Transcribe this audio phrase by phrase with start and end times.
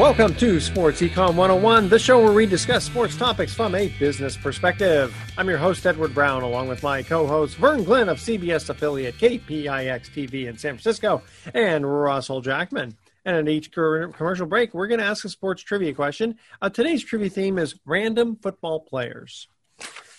[0.00, 4.34] Welcome to Sports Econ 101, the show where we discuss sports topics from a business
[4.34, 5.14] perspective.
[5.36, 9.18] I'm your host, Edward Brown, along with my co host, Vern Glenn of CBS affiliate
[9.18, 12.96] KPIX TV in San Francisco, and Russell Jackman.
[13.26, 16.38] And at each commercial break, we're going to ask a sports trivia question.
[16.62, 19.48] Uh, today's trivia theme is random football players.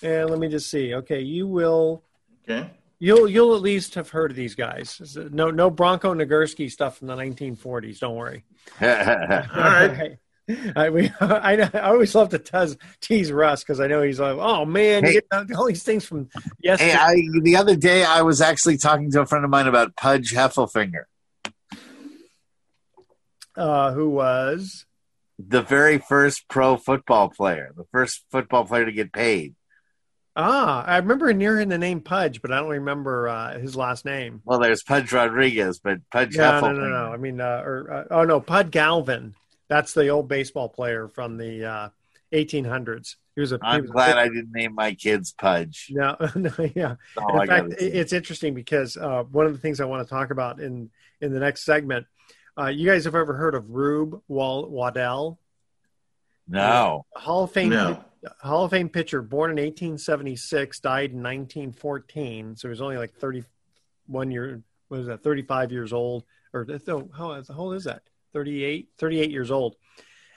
[0.04, 0.94] And let me just see.
[0.94, 2.04] Okay, you will.
[2.44, 2.70] Okay.
[3.04, 5.18] You'll you'll at least have heard of these guys.
[5.32, 7.98] No no Bronco Nagurski stuff from the 1940s.
[7.98, 8.44] Don't worry.
[8.82, 10.18] All right.
[10.76, 14.36] I, we, I, I always love to tease, tease Russ because I know he's like,
[14.38, 15.14] oh man, Hey.
[15.14, 16.30] you get all these things from
[16.62, 16.92] yesterday.
[16.92, 19.96] Hey, I, the other day I was actually talking to a friend of mine about
[19.96, 21.04] Pudge Heffelfinger,
[23.56, 24.86] uh, who was
[25.40, 29.56] the very first pro football player, the first football player to get paid.
[30.36, 34.42] Ah, I remember hearing the name Pudge, but I don't remember uh, his last name.
[34.46, 37.14] Well, there's Pudge Rodriguez, but Pudge No, no, no, no.
[37.14, 39.36] I mean, uh, or uh, oh no, Pud Galvin.
[39.68, 41.90] That's the old baseball player from the uh,
[42.34, 43.16] 1800s.
[43.36, 43.60] He was a.
[43.62, 45.88] I'm was glad big- I didn't name my kids Pudge.
[45.90, 46.96] No, no, yeah.
[47.18, 47.86] In fact, gotta it- say.
[47.88, 50.90] it's interesting because uh, one of the things I want to talk about in
[51.22, 52.06] in the next segment.
[52.60, 55.40] Uh, you guys have ever heard of Rube Wall- Waddell,
[56.52, 57.06] No.
[57.16, 58.04] Hall of Fame No.
[58.42, 62.56] Hall of Fame pitcher, born in 1876, died in 1914.
[62.56, 64.62] So he was only like 31 year.
[64.90, 65.24] What is that?
[65.24, 68.04] 35 years old, or no, how, how old is that?
[68.34, 69.76] 38, 38 years old.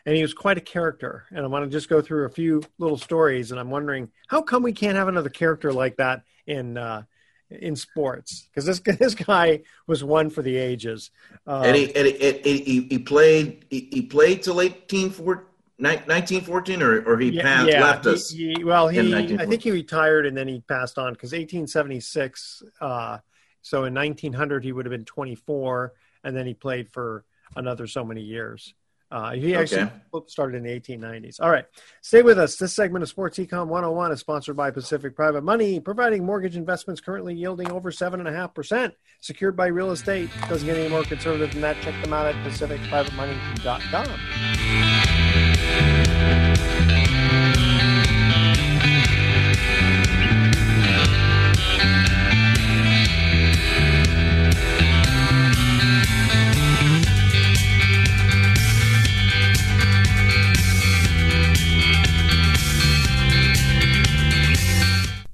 [0.06, 1.24] And he was quite a character.
[1.30, 3.50] And I want to just go through a few little stories.
[3.50, 7.02] And I'm wondering how come we can't have another character like that in uh,
[7.50, 8.48] in sports?
[8.48, 11.10] Because this this guy was one for the ages.
[11.46, 15.46] Um, and he, and he, and he, he played he, he played till 1814
[15.78, 20.26] 1914 or, or he passed left he- us he- well, he i think he retired
[20.26, 22.62] and then he passed on because 1876.
[22.80, 23.18] Uh,
[23.62, 27.24] so in 1900 he would have been 24, and then he played for
[27.56, 28.74] another so many years.
[29.10, 29.82] Uh, he actually
[30.12, 30.24] Okay.
[30.26, 31.38] started in the 1890s.
[31.40, 31.64] All right,
[32.02, 32.56] stay with us.
[32.56, 37.00] This segment of Sports Econ 101 is sponsored by Pacific Private Money, providing mortgage investments
[37.00, 40.30] currently yielding over seven and a half percent, secured by real estate.
[40.48, 41.80] Doesn't get any more conservative than that.
[41.80, 44.93] Check them out at pacificprivatemoney.com.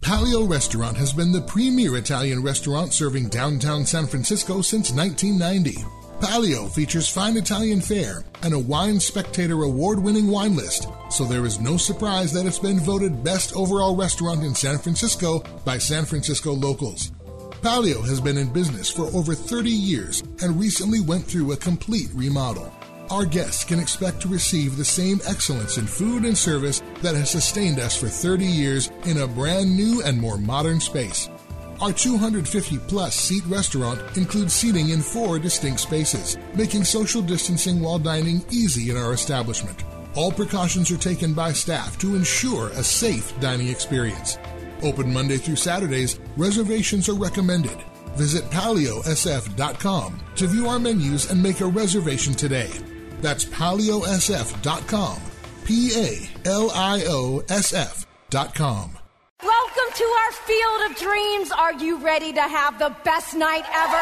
[0.02, 5.99] Palio Restaurant has been the premier Italian restaurant serving downtown San Francisco since 1990.
[6.20, 11.46] Palio features fine Italian fare and a Wine Spectator award winning wine list, so there
[11.46, 16.04] is no surprise that it's been voted best overall restaurant in San Francisco by San
[16.04, 17.10] Francisco locals.
[17.62, 22.10] Palio has been in business for over 30 years and recently went through a complete
[22.12, 22.70] remodel.
[23.10, 27.30] Our guests can expect to receive the same excellence in food and service that has
[27.30, 31.30] sustained us for 30 years in a brand new and more modern space.
[31.80, 37.98] Our 250 plus seat restaurant includes seating in four distinct spaces, making social distancing while
[37.98, 39.82] dining easy in our establishment.
[40.14, 44.36] All precautions are taken by staff to ensure a safe dining experience.
[44.82, 47.78] Open Monday through Saturdays, reservations are recommended.
[48.14, 52.70] Visit paliosf.com to view our menus and make a reservation today.
[53.22, 55.20] That's paliosf.com.
[55.64, 58.99] P A L I O S F.com.
[59.42, 61.50] Welcome to our field of dreams.
[61.50, 63.96] Are you ready to have the best night ever?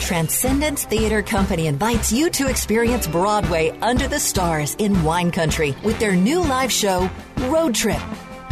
[0.00, 6.00] Transcendence Theater Company invites you to experience Broadway under the stars in wine country with
[6.00, 7.08] their new live show,
[7.42, 8.02] Road Trip.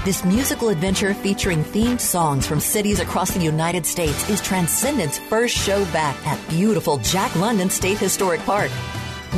[0.05, 5.57] This musical adventure featuring themed songs from cities across the United States is Transcendence' first
[5.57, 8.71] show back at beautiful Jack London State Historic Park.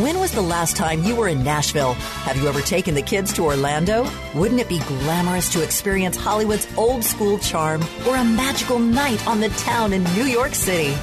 [0.00, 1.92] When was the last time you were in Nashville?
[2.24, 4.10] Have you ever taken the kids to Orlando?
[4.34, 9.40] Wouldn't it be glamorous to experience Hollywood's old school charm or a magical night on
[9.40, 10.96] the town in New York City?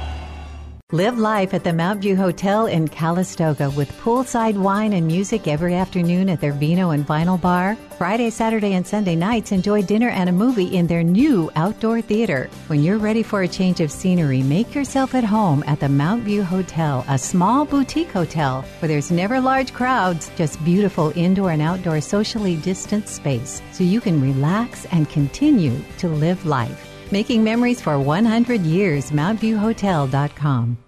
[0.93, 5.77] Live life at the Mount View Hotel in Calistoga with poolside wine and music every
[5.77, 7.77] afternoon at their Vino and Vinyl Bar.
[7.99, 12.51] Friday, Saturday, and Sunday nights, enjoy dinner and a movie in their new outdoor theater.
[12.67, 16.25] When you're ready for a change of scenery, make yourself at home at the Mount
[16.25, 21.63] View Hotel, a small boutique hotel where there's never large crowds, just beautiful indoor and
[21.63, 26.90] outdoor socially distanced space so you can relax and continue to live life.
[27.13, 30.79] Making memories for 100 years, MountViewHotel.com.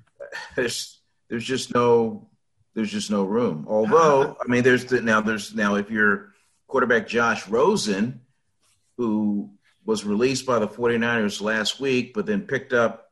[0.56, 0.97] there's
[1.28, 2.28] there's just no
[2.74, 3.66] there's just no room.
[3.68, 6.32] Although, I mean, there's the, now there's now if you're
[6.66, 8.20] quarterback Josh Rosen,
[8.96, 9.50] who
[9.84, 13.10] was released by the 49ers last week, but then picked up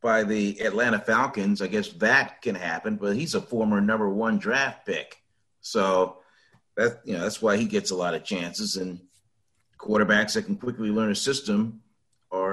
[0.00, 1.60] by the Atlanta Falcons.
[1.60, 5.16] I guess that can happen, but he's a former number one draft pick.
[5.60, 6.18] So
[6.76, 9.00] that you know that's why he gets a lot of chances and
[9.78, 11.82] quarterbacks that can quickly learn a system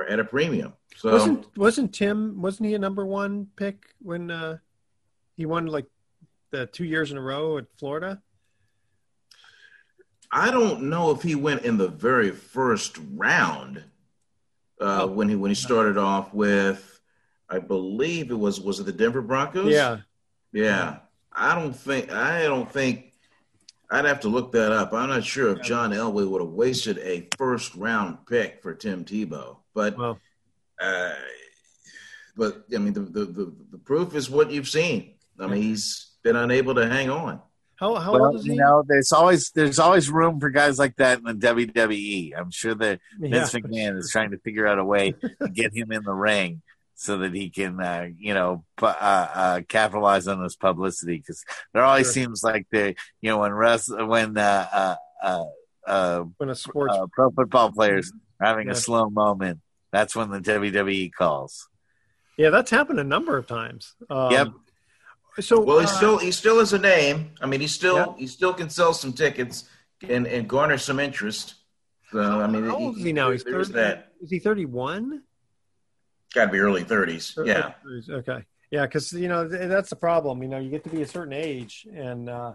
[0.09, 0.73] at a premium.
[0.95, 4.57] So wasn't wasn't Tim wasn't he a number one pick when uh,
[5.37, 5.85] he won like
[6.51, 8.21] the two years in a row at Florida?
[10.31, 13.83] I don't know if he went in the very first round
[14.81, 15.07] uh, oh.
[15.07, 16.99] when he when he started off with,
[17.49, 19.71] I believe it was was it the Denver Broncos?
[19.71, 19.99] Yeah,
[20.51, 20.97] yeah.
[21.31, 23.13] I don't think I don't think
[23.89, 24.93] I'd have to look that up.
[24.93, 29.03] I'm not sure if John Elway would have wasted a first round pick for Tim
[29.03, 29.97] Tebow, but.
[29.97, 30.19] Well.
[30.81, 31.13] Uh,
[32.37, 35.15] but I mean, the, the, the, the proof is what you've seen.
[35.39, 37.41] I mean, he's been unable to hang on.
[37.75, 38.51] How how well, old is he?
[38.51, 42.33] You know, there's always there's always room for guys like that in the WWE.
[42.37, 43.29] I'm sure that yeah.
[43.29, 45.11] Vince McMahon is trying to figure out a way
[45.41, 46.61] to get him in the ring
[46.95, 51.17] so that he can, uh, you know, uh, uh, capitalize on this publicity.
[51.19, 52.13] Because there always sure.
[52.13, 55.45] seems like the, you know, when Russ, when uh, uh,
[55.87, 58.73] uh, when a sports pro football players are having yeah.
[58.73, 59.59] a slow moment,
[59.91, 61.67] that's when the WWE calls.
[62.37, 63.95] Yeah, that's happened a number of times.
[64.09, 64.47] Um, yep.
[65.41, 67.31] So well, he still he still has a name.
[67.41, 68.13] I mean, he still yeah.
[68.17, 69.69] he still can sell some tickets
[70.07, 71.55] and and garner some interest.
[72.11, 73.31] So I mean, how old is he now?
[73.31, 74.11] He's 30, that.
[74.21, 75.23] Is he thirty one?
[76.33, 77.37] Got to be early thirties.
[77.43, 77.73] Yeah.
[78.09, 78.43] Okay.
[78.71, 80.43] Yeah, because you know that's the problem.
[80.43, 82.53] You know, you get to be a certain age, and uh,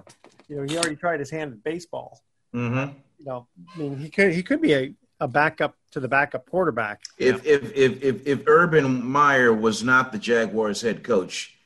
[0.48, 2.20] you know he already tried his hand at baseball.
[2.54, 2.96] Mm-hmm.
[3.18, 6.48] You know, I mean, he could he could be a, a backup to the backup
[6.50, 7.02] quarterback.
[7.18, 11.56] If, if if if if Urban Meyer was not the Jaguars head coach,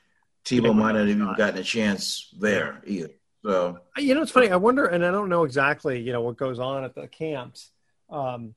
[0.45, 3.11] Tebow might not even gotten a chance there either.
[3.45, 4.51] So you know, it's funny.
[4.51, 7.71] I wonder, and I don't know exactly, you know, what goes on at the camps.
[8.11, 8.55] Um,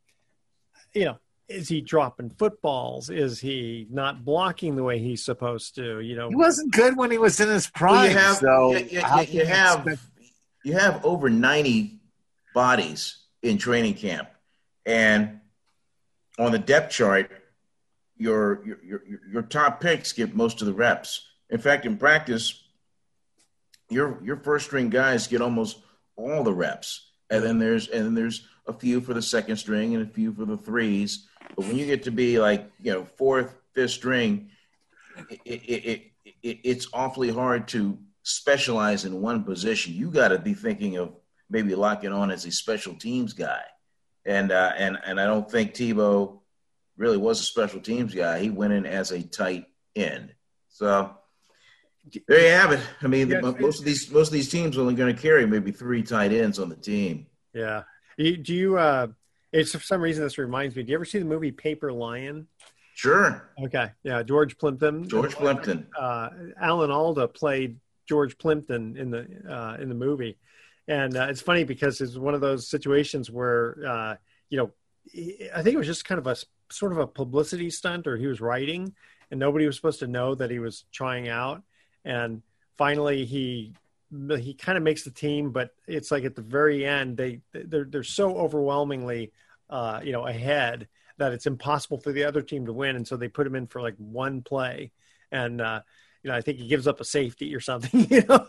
[0.93, 3.09] you know, is he dropping footballs?
[3.09, 5.99] Is he not blocking the way he's supposed to?
[5.99, 7.93] You know, he wasn't good when he was in his prime.
[7.93, 10.01] Well, you have, so you, you, you have expect-
[10.63, 11.99] you have over ninety
[12.53, 14.29] bodies in training camp,
[14.85, 15.39] and
[16.39, 17.31] on the depth chart,
[18.17, 21.27] your, your your your top picks get most of the reps.
[21.49, 22.63] In fact, in practice,
[23.89, 25.79] your your first string guys get almost
[26.15, 29.95] all the reps, and then there's and then there's a few for the second string
[29.95, 31.27] and a few for the threes.
[31.55, 34.49] But when you get to be like you know fourth, fifth string,
[35.29, 36.11] it, it, it,
[36.43, 39.93] it it's awfully hard to specialize in one position.
[39.93, 41.13] You got to be thinking of
[41.49, 43.63] maybe locking on as a special teams guy,
[44.25, 46.39] and uh, and and I don't think Tebow
[46.97, 48.39] really was a special teams guy.
[48.39, 50.33] He went in as a tight end.
[50.69, 51.11] So
[52.27, 52.81] there you have it.
[53.01, 55.71] I mean, most of these most of these teams are only going to carry maybe
[55.71, 57.27] three tight ends on the team.
[57.53, 57.83] Yeah.
[58.17, 58.77] Do you?
[58.77, 59.07] Uh,
[59.51, 60.83] it's for some reason this reminds me.
[60.83, 62.47] Do you ever see the movie Paper Lion?
[62.95, 63.49] Sure.
[63.65, 63.91] Okay.
[64.03, 64.23] Yeah.
[64.23, 65.07] George Plimpton.
[65.07, 65.87] George Plimpton.
[65.97, 70.37] Uh, Alan Alda played George Plimpton in the uh, in the movie,
[70.87, 74.15] and uh, it's funny because it's one of those situations where uh,
[74.49, 74.71] you know
[75.53, 76.35] I think it was just kind of a
[76.71, 78.93] sort of a publicity stunt, or he was writing,
[79.29, 81.63] and nobody was supposed to know that he was trying out,
[82.05, 82.41] and
[82.77, 83.73] finally he
[84.37, 87.85] he kind of makes the team, but it's like at the very end they they're
[87.85, 89.31] they're so overwhelmingly
[89.69, 93.15] uh, you know ahead that it's impossible for the other team to win, and so
[93.15, 94.91] they put him in for like one play,
[95.31, 95.81] and uh,
[96.23, 98.45] you know I think he gives up a safety or something, you know.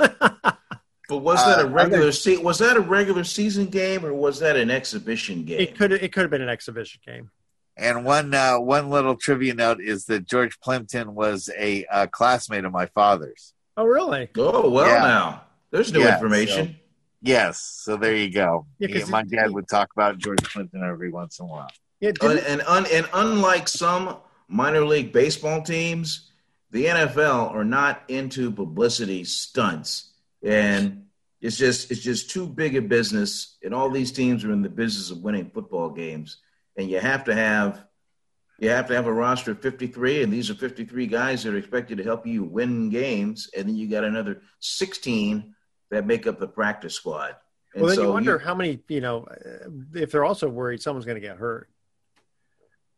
[1.12, 4.14] But was that a uh, regular uh, se- was that a regular season game or
[4.14, 5.60] was that an exhibition game?
[5.60, 7.30] It could it could have been an exhibition game.
[7.76, 12.64] And one uh, one little trivia note is that George Plimpton was a uh, classmate
[12.64, 13.52] of my father's.
[13.76, 14.30] Oh, really?
[14.38, 15.02] Oh, well, yeah.
[15.02, 16.68] now there's new yeah, information.
[16.68, 16.74] So,
[17.20, 18.64] yes, so there you go.
[18.78, 21.70] Yeah, my dad would talk about George Plimpton every once in a while.
[22.00, 24.16] Yeah, and and, un, and unlike some
[24.48, 26.30] minor league baseball teams,
[26.70, 30.11] the NFL are not into publicity stunts,
[30.42, 31.02] and
[31.42, 33.56] it's just it's just too big a business.
[33.62, 36.38] And all these teams are in the business of winning football games.
[36.76, 37.84] And you have to have
[38.58, 41.58] you have to have a roster of 53 and these are 53 guys that are
[41.58, 45.52] expected to help you win games and then you got another 16
[45.90, 47.34] that make up the practice squad.
[47.74, 49.26] And well then so you wonder you, how many you know
[49.94, 51.68] if they're also worried someone's going to get hurt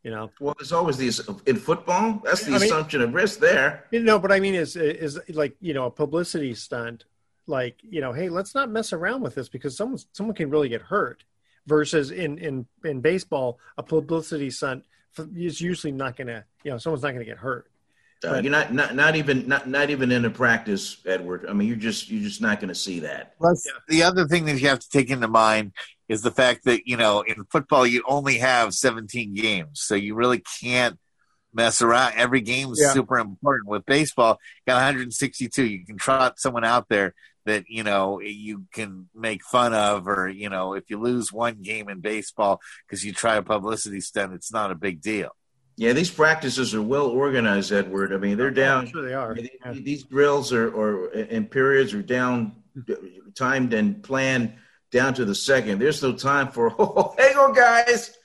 [0.02, 0.30] you know?
[0.38, 3.86] Well there's always these in football that's the I assumption mean, of risk there.
[3.90, 7.06] You know but i mean is is like you know a publicity stunt
[7.46, 10.68] like you know hey let's not mess around with this because someone someone can really
[10.68, 11.24] get hurt
[11.66, 14.84] versus in in in baseball, a publicity stunt
[15.36, 17.70] is usually not going to you know someone's not going to get hurt.
[18.24, 21.46] Uh, you're not, not not even not not even in a practice, Edward.
[21.48, 23.36] I mean, you're just you're just not going to see that.
[23.38, 23.72] Plus, yeah.
[23.88, 25.72] the other thing that you have to take into mind
[26.08, 30.14] is the fact that you know in football you only have 17 games, so you
[30.14, 30.98] really can't
[31.52, 32.14] mess around.
[32.16, 32.94] Every game is yeah.
[32.94, 33.68] super important.
[33.68, 35.62] With baseball, got 162.
[35.62, 37.14] You can trot someone out there
[37.46, 41.62] that you know you can make fun of or you know if you lose one
[41.62, 45.30] game in baseball because you try a publicity stunt it's not a big deal.
[45.76, 48.12] Yeah these practices are well organized edward.
[48.12, 49.36] I mean they're down sure they are.
[49.36, 49.72] Yeah.
[49.72, 52.56] these drills are or and periods are down
[53.34, 54.54] timed and planned
[54.90, 55.80] down to the second.
[55.80, 58.16] There's no time for oh hey go guys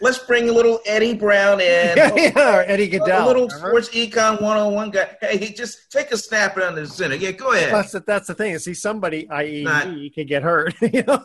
[0.00, 1.96] Let's bring a little Eddie Brown in.
[1.96, 3.24] yeah, yeah, Eddie Goodell.
[3.24, 5.16] A little sports econ 101 guy.
[5.20, 7.16] Hey, just take a snap around the center.
[7.16, 7.72] Yeah, go ahead.
[7.72, 8.58] That's the, that's the thing.
[8.58, 10.74] See, somebody, i.e., Not, me, can get hurt.
[10.92, 11.24] you know,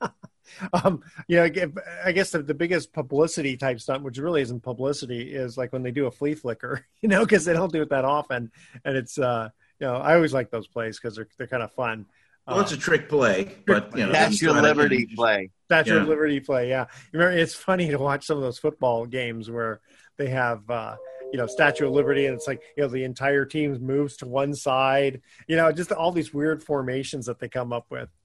[0.72, 1.72] um, you know,
[2.04, 5.82] I guess the, the biggest publicity type stunt, which really isn't publicity, is like when
[5.82, 6.86] they do a flea flicker.
[7.02, 8.50] You know, because they don't do it that often,
[8.84, 11.72] and it's uh, you know, I always like those plays because they're they're kind of
[11.72, 12.06] fun.
[12.46, 15.50] Well, it's a trick play, but you know, that's your liberty play.
[15.74, 15.94] That's yeah.
[15.94, 16.68] your liberty play.
[16.68, 19.80] Yeah, remember it's funny to watch some of those football games where
[20.16, 20.94] they have uh,
[21.32, 24.26] you know Statue of Liberty, and it's like you know the entire team moves to
[24.26, 25.20] one side.
[25.48, 28.08] You know, just all these weird formations that they come up with.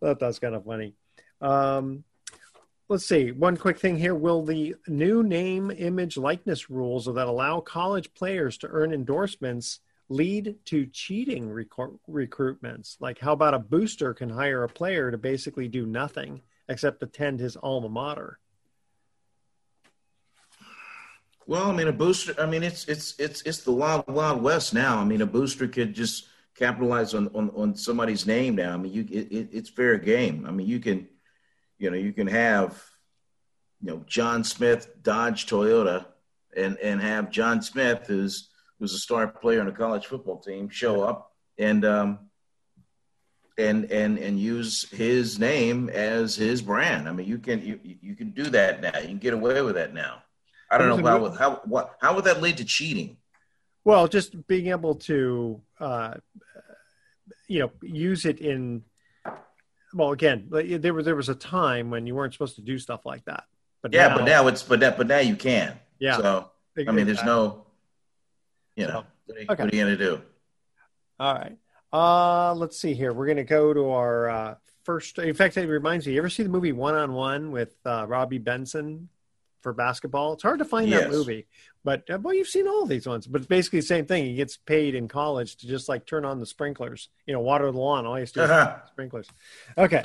[0.00, 0.94] That that's kind of funny.
[1.40, 2.04] Um,
[2.88, 3.32] let's see.
[3.32, 8.58] One quick thing here: Will the new name, image, likeness rules that allow college players
[8.58, 9.80] to earn endorsements?
[10.08, 12.96] Lead to cheating recruitments.
[13.00, 17.40] Like, how about a booster can hire a player to basically do nothing except attend
[17.40, 18.38] his alma mater?
[21.46, 22.34] Well, I mean, a booster.
[22.40, 24.98] I mean, it's it's it's it's the wild wild west now.
[24.98, 28.72] I mean, a booster could just capitalize on on, on somebody's name now.
[28.72, 30.46] I mean, you it, it, it's fair game.
[30.46, 31.06] I mean, you can,
[31.78, 32.82] you know, you can have,
[33.82, 36.06] you know, John Smith Dodge Toyota,
[36.56, 40.68] and and have John Smith who's who's a star player on a college football team,
[40.68, 42.18] show up and um,
[43.58, 47.08] and and and use his name as his brand.
[47.08, 48.98] I mean, you can you you can do that now.
[48.98, 50.22] You can get away with that now.
[50.70, 53.16] I don't know how how what how would that lead to cheating?
[53.84, 56.14] Well, just being able to uh,
[57.46, 58.82] you know use it in
[59.92, 63.06] well again there was there was a time when you weren't supposed to do stuff
[63.06, 63.44] like that
[63.82, 65.78] But yeah, now, but now it's but that but now you can.
[65.98, 66.16] Yeah.
[66.16, 67.63] So I mean, there's no,
[68.76, 69.62] you know, what are you, okay.
[69.64, 70.20] what are you gonna do?
[71.20, 71.56] All right.
[71.92, 73.12] Uh, let's see here.
[73.12, 75.16] We're going to go to our uh, first.
[75.18, 76.14] In fact, it reminds me.
[76.14, 79.08] You ever see the movie One on One with uh, Robby Benson
[79.60, 80.32] for basketball?
[80.32, 81.46] It's hard to find that movie,
[81.84, 83.28] but uh, well, you've seen all these ones.
[83.28, 84.24] But it's basically the same thing.
[84.24, 87.10] He gets paid in college to just like turn on the sprinklers.
[87.26, 88.06] You know, water the lawn.
[88.06, 89.28] All he has to do is turn on sprinklers.
[89.78, 90.02] Okay.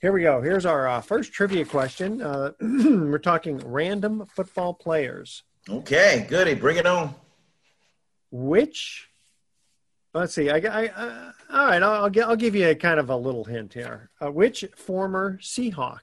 [0.00, 0.40] Here we go.
[0.40, 2.22] Here's our uh, first trivia question.
[2.22, 5.42] Uh, we're talking random football players.
[5.68, 7.14] Okay, goody, bring it on.
[8.30, 9.08] Which
[10.14, 10.50] let's see.
[10.50, 11.82] I, I, I all right.
[11.82, 14.10] I'll, I'll, I'll give you a kind of a little hint here.
[14.20, 16.00] Uh, which former Seahawk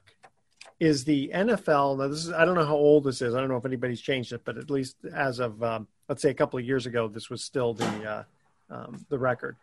[0.80, 1.98] is the NFL?
[1.98, 3.34] Now, this is I don't know how old this is.
[3.34, 6.30] I don't know if anybody's changed it, but at least as of um, let's say
[6.30, 8.22] a couple of years ago, this was still the uh,
[8.70, 9.56] um, the record.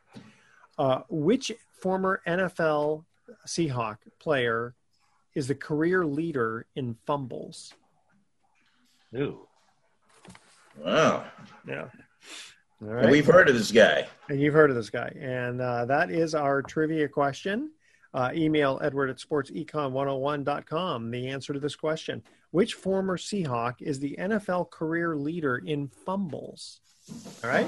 [0.78, 3.06] Uh, which former NFL
[3.48, 4.74] Seahawk player
[5.34, 7.74] is the career leader in fumbles?
[9.16, 9.48] Ooh.
[10.84, 11.26] Wow.
[11.68, 11.88] Yeah.
[12.82, 14.08] All We've heard of this guy.
[14.30, 15.16] And you've heard of this guy.
[15.20, 17.72] And uh, that is our trivia question.
[18.14, 22.24] Uh, email edward at sportsecon101.com the answer to this question.
[22.52, 26.80] Which former Seahawk is the NFL career leader in fumbles?
[27.44, 27.68] All right.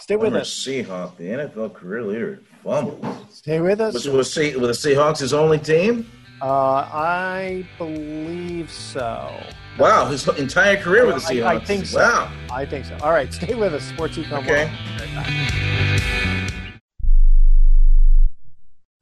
[0.00, 0.50] Stay with Former us.
[0.50, 3.24] Seahawk, the NFL career leader in fumbles.
[3.30, 3.94] Stay with us.
[3.94, 6.08] Was, was, were the Seahawks his only team?
[6.40, 9.42] Uh, I believe so.
[9.78, 11.62] Wow, his entire career with the I- Seahawks.
[11.62, 11.98] I, think so.
[12.00, 12.32] Wow.
[12.50, 12.96] I think so.
[13.00, 13.32] All right.
[13.32, 13.84] Stay with us.
[13.84, 14.42] Sports Econ.
[14.42, 16.34] Okay.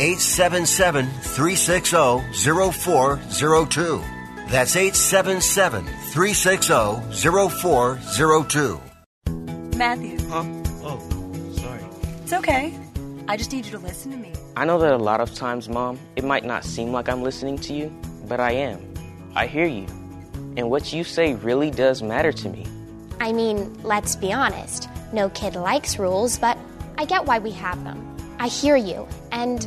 [0.00, 2.32] 877 360
[2.72, 4.02] 0402.
[4.48, 6.68] That's 877 360
[7.58, 8.80] 0402.
[9.76, 10.44] Matthew, Huh?
[10.82, 10.98] Oh,
[11.56, 11.80] sorry.
[12.22, 12.74] it's okay.
[13.28, 14.32] I just need you to listen to me.
[14.56, 17.58] I know that a lot of times, Mom, it might not seem like I'm listening
[17.60, 17.92] to you,
[18.28, 18.80] but I am.
[19.34, 19.86] I hear you.
[20.56, 22.66] And what you say really does matter to me.
[23.20, 24.88] I mean, let's be honest.
[25.12, 26.58] No kid likes rules, but
[26.98, 28.10] I get why we have them.
[28.38, 29.66] I hear you, and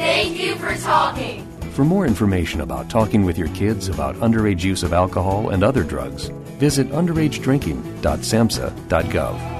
[0.00, 1.46] Thank you for talking.
[1.72, 5.84] For more information about talking with your kids about underage use of alcohol and other
[5.84, 9.59] drugs, visit underagedrinking.samhsa.gov.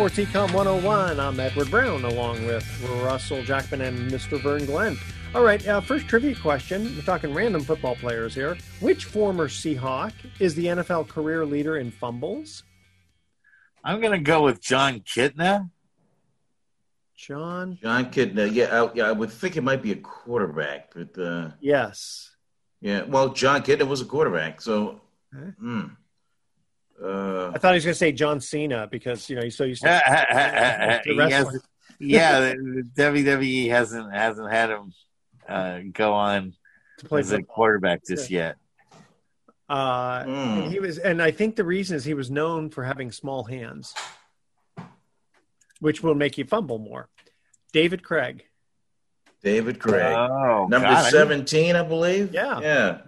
[0.00, 1.20] Sports Econ 101.
[1.20, 2.64] I'm Edward Brown along with
[3.02, 4.40] Russell Jackman and Mr.
[4.40, 4.96] Vern Glenn.
[5.34, 6.84] All right, uh, first trivia question.
[6.96, 8.56] We're talking random football players here.
[8.80, 12.62] Which former Seahawk is the NFL career leader in fumbles?
[13.84, 15.68] I'm going to go with Jon Kitna.
[17.14, 17.78] John?
[17.82, 18.50] Jon Kitna.
[18.50, 22.30] Yeah, I, yeah, I would think it might be a quarterback, but uh, yes.
[22.80, 25.02] Yeah, well, Jon Kitna was a quarterback, so.
[25.36, 25.52] Okay.
[25.62, 25.94] Mm.
[27.02, 29.64] Uh, I thought he was going to say John Cena because you know he's so
[29.64, 29.88] used to.
[31.30, 31.60] has,
[31.98, 34.92] yeah, the WWE hasn't hasn't had him
[35.48, 36.54] uh, go on
[36.98, 38.56] to play as a quarterback just yet.
[39.68, 40.70] Uh, mm.
[40.70, 43.94] he was, and I think the reason is he was known for having small hands,
[45.78, 47.08] which will make you fumble more.
[47.72, 48.44] David Krieg.
[49.42, 50.02] David Krieg.
[50.02, 52.34] Oh, Number God, 17, I, I believe.
[52.34, 52.60] Yeah.
[52.60, 52.98] Yeah.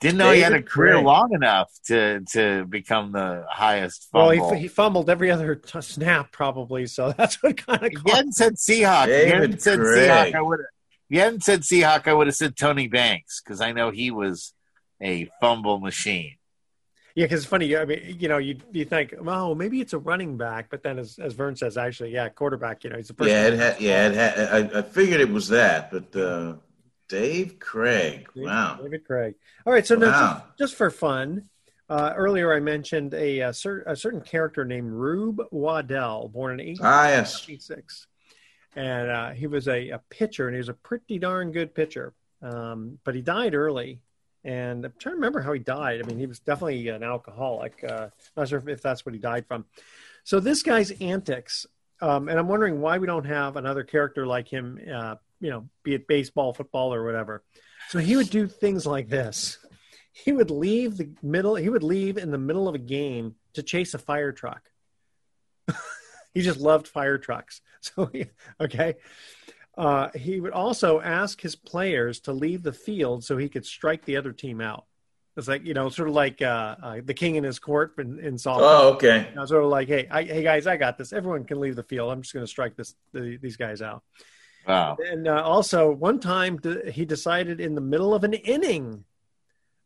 [0.00, 1.04] Didn't know David he had a career Krieg.
[1.04, 4.46] long enough to to become the highest fumble.
[4.46, 6.86] Well, he, he fumbled every other t- snap, probably.
[6.86, 7.90] So that's what kind of.
[7.90, 9.06] He hadn't said Seahawk.
[9.06, 10.34] David he hadn't said Seahawk.
[10.34, 10.60] I would.
[11.08, 12.06] He hadn't said Seahawk.
[12.06, 14.52] I would have said Tony Banks because I know he was
[15.00, 16.36] a fumble machine.
[17.16, 17.74] Yeah, because it's funny.
[17.74, 20.98] I mean, you know, you you think, oh, maybe it's a running back, but then
[20.98, 22.84] as as Vern says, actually, yeah, quarterback.
[22.84, 23.30] You know, he's the first.
[23.30, 24.38] Yeah, it had, yeah, it had,
[24.74, 26.56] I, I figured it was that, but uh,
[27.08, 28.28] Dave Krieg.
[28.36, 29.34] Wow, David Krieg.
[29.64, 30.00] All right, so wow.
[30.00, 31.48] now just, just, for fun,
[31.88, 36.66] uh, earlier I mentioned a, a, cer- a, certain character named Rube Waddell, born in
[36.66, 36.78] 1886.
[36.82, 38.06] Ah, yes.
[38.76, 42.12] And uh, he was a, a pitcher, and he was a pretty darn good pitcher.
[42.42, 44.00] Um, but he died early
[44.46, 46.00] and I'm trying to remember how he died.
[46.00, 47.82] I mean, he was definitely an alcoholic.
[47.82, 49.64] Uh, not sure if, if that's what he died from.
[50.22, 51.66] So this guy's antics,
[52.00, 54.78] um, and I'm wondering why we don't have another character like him.
[54.90, 57.42] Uh, you know, be it baseball, football, or whatever.
[57.88, 59.58] So he would do things like this.
[60.12, 61.56] He would leave the middle.
[61.56, 64.70] He would leave in the middle of a game to chase a fire truck.
[66.34, 67.60] he just loved fire trucks.
[67.94, 68.10] So
[68.60, 68.94] okay,
[69.76, 74.04] uh, he would also ask his players to leave the field so he could strike
[74.04, 74.86] the other team out.
[75.36, 78.18] It's like you know, sort of like uh, uh, the king in his court in,
[78.20, 78.60] in softball.
[78.60, 79.26] Oh, okay.
[79.28, 81.12] You know, sort of like, hey, I, hey guys, I got this.
[81.12, 82.10] Everyone can leave the field.
[82.10, 84.02] I'm just going to strike this the, these guys out.
[84.66, 84.96] Wow.
[84.98, 86.58] And uh, also, one time
[86.90, 89.04] he decided in the middle of an inning,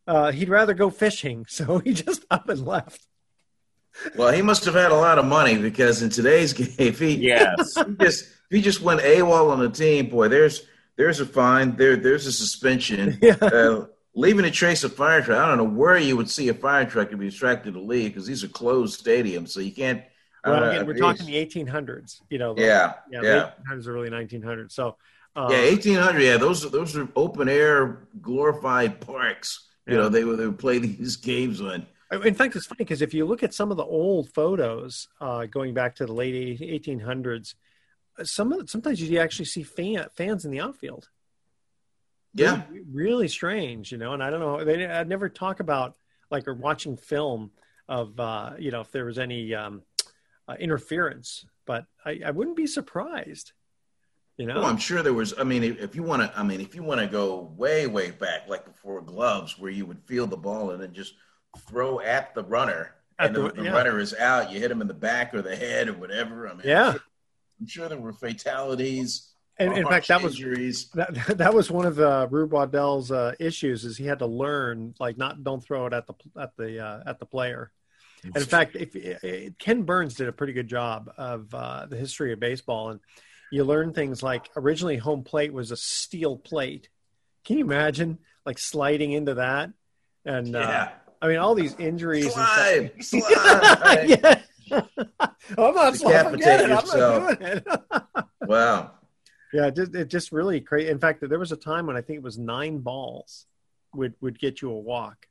[0.06, 3.06] uh, he'd rather go fishing, so he just up and left.
[4.16, 7.16] Well, he must have had a lot of money because in today's game, if he
[7.16, 11.26] yes, he just if you just went AWOL on the team, boy, there's there's a
[11.26, 13.18] fine, there there's a suspension.
[13.22, 13.36] Yeah.
[13.40, 15.38] Uh, leaving a trace of fire truck.
[15.38, 18.10] I don't know where you would see a fire truck to be attracted to leave
[18.10, 20.02] because these are closed stadiums, so you can't.
[20.44, 22.22] Well, again, we're talking the 1800s.
[22.28, 23.50] You know, the, yeah, yeah, yeah.
[23.70, 24.72] 1800s, early 1900s.
[24.72, 24.96] So
[25.36, 26.20] uh, yeah, 1800.
[26.20, 29.68] Yeah, those those are open air glorified parks.
[29.86, 30.02] You yeah.
[30.02, 31.86] know, they would they would play these games on.
[32.24, 35.46] In fact, it's funny because if you look at some of the old photos uh,
[35.46, 37.54] going back to the late 1800s,
[38.24, 41.08] some of sometimes you actually see fan, fans in the outfield.
[42.34, 44.12] Yeah, really, really strange, you know.
[44.12, 44.64] And I don't know.
[44.64, 45.96] They I'd never talk about
[46.30, 47.50] like or watching film
[47.88, 49.82] of uh, you know if there was any um,
[50.48, 53.52] uh, interference, but I, I wouldn't be surprised.
[54.36, 55.34] You know, well, I'm sure there was.
[55.38, 58.10] I mean, if you want to, I mean, if you want to go way, way
[58.10, 61.14] back, like before gloves, where you would feel the ball and then just
[61.68, 63.72] throw at the runner, and the, the yeah.
[63.72, 66.48] runner is out, you hit him in the back or the head or whatever.
[66.48, 66.94] I mean, yeah,
[67.60, 69.28] I'm sure there were fatalities.
[69.58, 70.38] And in fact, that was
[70.94, 74.94] that, that was one of the Rube Waddell's uh, issues is he had to learn
[74.98, 77.70] like not don't throw it at the at the uh, at the player.
[78.24, 81.96] And in fact, if, if, Ken Burns did a pretty good job of uh, the
[81.96, 83.00] history of baseball, and
[83.50, 86.88] you learn things like originally home plate was a steel plate.
[87.44, 89.70] Can you imagine like sliding into that?
[90.24, 90.88] And uh.
[91.22, 92.32] I mean, all these injuries.
[92.32, 93.22] Slide, and stuff.
[93.24, 94.08] slide.
[94.08, 94.40] yeah.
[94.70, 97.38] I'm not decapitate yourself.
[98.42, 98.92] wow.
[99.52, 100.88] Yeah, it just, it just really crazy.
[100.88, 103.46] In fact, there was a time when I think it was nine balls
[103.94, 105.26] would would get you a walk.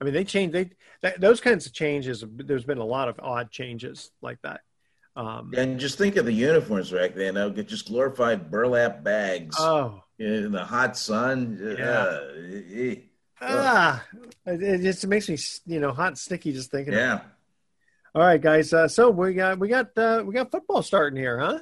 [0.00, 0.70] I mean, they changed they
[1.02, 2.24] that, those kinds of changes.
[2.26, 4.62] There's been a lot of odd changes like that.
[5.14, 7.34] Um, and just think of the uniforms back then.
[7.34, 9.56] They'll get just glorified burlap bags.
[9.58, 11.58] Oh, in the hot sun.
[11.78, 12.96] Yeah.
[13.40, 14.04] Uh, ah,
[14.46, 16.94] it, it just makes me you know hot and sticky just thinking.
[16.94, 17.20] Yeah.
[18.14, 18.74] All right, guys.
[18.74, 21.60] Uh, so we got we got uh, we got football starting here, huh?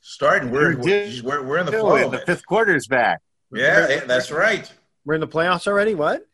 [0.00, 0.50] Starting.
[0.50, 2.08] We're we're, we're in the flow.
[2.08, 3.20] The fifth quarter's back.
[3.52, 4.70] Yeah, that's right.
[5.04, 5.94] We're in the playoffs already.
[5.94, 6.26] What?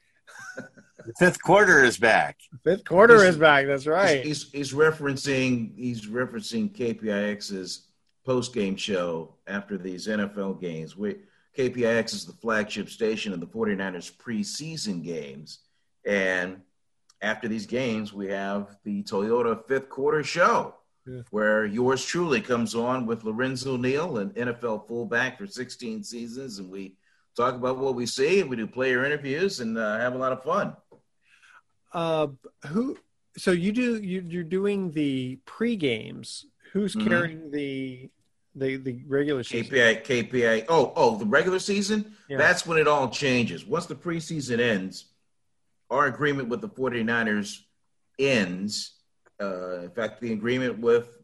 [0.57, 2.39] the fifth quarter is back.
[2.63, 3.67] fifth quarter he's, is back.
[3.67, 4.25] That's right.
[4.25, 7.89] He's, he's referencing he's referencing KPIX's
[8.25, 10.97] post game show after these NFL games.
[10.97, 11.17] We
[11.59, 15.61] KPIX is the flagship station of the 49ers preseason games,
[16.05, 16.61] and
[17.21, 20.75] after these games, we have the Toyota fifth quarter show.
[21.07, 21.23] yeah.
[21.31, 26.71] where yours truly comes on with Lorenzo Neal, an NFL fullback for 16 seasons, and
[26.71, 26.97] we
[27.37, 30.33] talk about what we see, and we do player interviews, and uh, have a lot
[30.33, 30.77] of fun.
[31.93, 32.29] Uh,
[32.67, 32.99] who?
[33.37, 36.47] So you do you, you're doing the pre games.
[36.73, 37.09] Who's mm-hmm.
[37.09, 38.11] carrying the
[38.55, 39.75] the the regular season?
[39.75, 40.67] KPI KPI.
[40.69, 42.17] Oh oh, the regular season.
[42.29, 42.39] Yeah.
[42.39, 43.65] That's when it all changes.
[43.65, 45.07] Once the preseason ends,
[45.91, 47.61] our agreement with the 49ers
[48.19, 48.95] ends.
[49.41, 51.19] Uh, in fact, the agreement with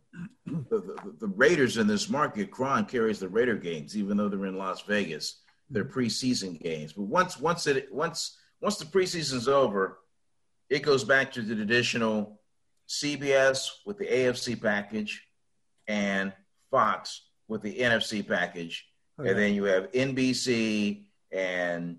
[0.46, 4.46] the, the, the, Raiders in this market, KRON carries the Raider games, even though they're
[4.46, 5.40] in Las Vegas.
[5.70, 6.92] They're preseason games.
[6.92, 10.00] But once once it once once the preseason's over,
[10.68, 12.40] it goes back to the traditional
[12.88, 15.26] CBS with the AFC package
[15.88, 16.32] and
[16.70, 18.86] Fox with the NFC package.
[19.18, 19.30] Okay.
[19.30, 21.98] And then you have NBC and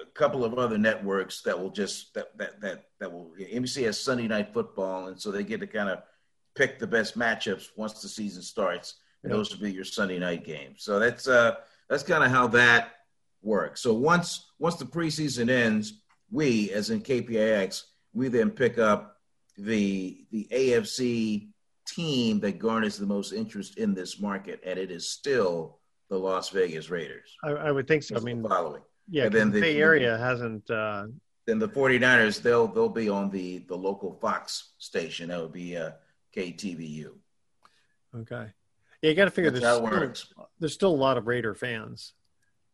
[0.00, 3.98] a couple of other networks that will just that that that that will NBC has
[3.98, 6.02] Sunday night football, and so they get to kind of
[6.54, 8.94] pick the best matchups once the season starts.
[9.22, 10.84] And those will be your Sunday night games.
[10.84, 11.56] So that's uh
[11.88, 12.92] that's kind of how that
[13.42, 13.80] works.
[13.80, 17.82] So once once the preseason ends, we as in KPIX,
[18.12, 19.16] we then pick up
[19.58, 21.48] the the AFC
[21.86, 25.78] team that garners the most interest in this market, and it is still
[26.08, 27.36] the Las Vegas Raiders.
[27.42, 28.16] I, I would think so.
[28.16, 28.82] I mean, following.
[29.08, 30.70] Yeah, then the Bay Area hasn't.
[30.70, 31.06] Uh...
[31.46, 35.28] Then the 49ers, they'll they'll be on the the local Fox station.
[35.28, 35.92] That would be uh,
[36.34, 37.12] KTVU.
[38.14, 38.46] Okay.
[39.02, 40.32] Yeah, you got to figure That's there's still, works.
[40.58, 42.14] there's still a lot of Raider fans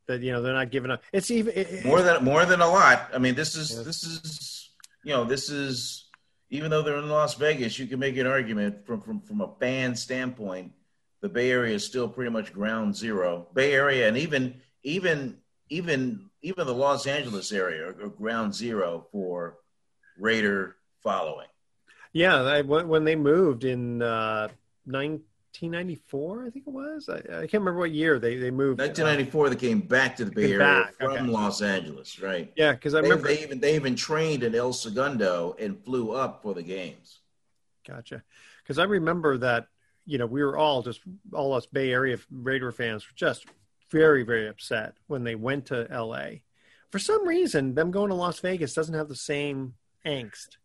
[0.06, 1.02] that you know they're not giving up.
[1.12, 3.10] It's even it, more than more than a lot.
[3.14, 4.70] I mean, this is this is
[5.04, 6.08] you know this is
[6.50, 9.48] even though they're in Las Vegas, you can make an argument from from from a
[9.58, 10.72] fan standpoint.
[11.20, 13.48] The Bay Area is still pretty much ground zero.
[13.54, 15.38] Bay Area and even even
[15.72, 19.58] even even the Los Angeles area are, ground zero for
[20.18, 21.48] Raider following.
[22.12, 24.48] Yeah, I, when they moved in uh,
[24.84, 27.08] 1994, I think it was.
[27.08, 28.80] I, I, can't remember what year they, they moved.
[28.80, 30.94] 1994, uh, they came back to the Bay Area back.
[30.96, 31.22] from okay.
[31.22, 32.52] Los Angeles, right?
[32.54, 36.12] Yeah, because I they, remember they even they even trained in El Segundo and flew
[36.12, 37.20] up for the games.
[37.88, 38.22] Gotcha.
[38.62, 39.68] Because I remember that
[40.04, 41.00] you know we were all just
[41.32, 43.46] all us Bay Area Raider fans were just
[43.92, 46.40] very, very upset when they went to LA.
[46.90, 49.74] For some reason, them going to Las Vegas doesn't have the same
[50.04, 50.56] angst.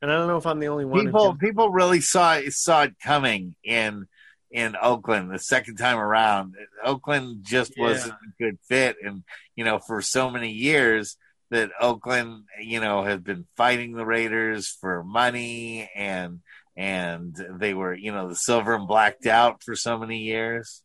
[0.00, 1.04] And I don't know if I'm the only one.
[1.04, 4.06] People people really saw saw it coming in
[4.50, 6.54] in Oakland the second time around.
[6.84, 7.84] Oakland just yeah.
[7.84, 11.16] wasn't a good fit, and you know for so many years
[11.50, 16.40] that Oakland you know had been fighting the Raiders for money and
[16.76, 20.82] and they were you know the silver and blacked out for so many years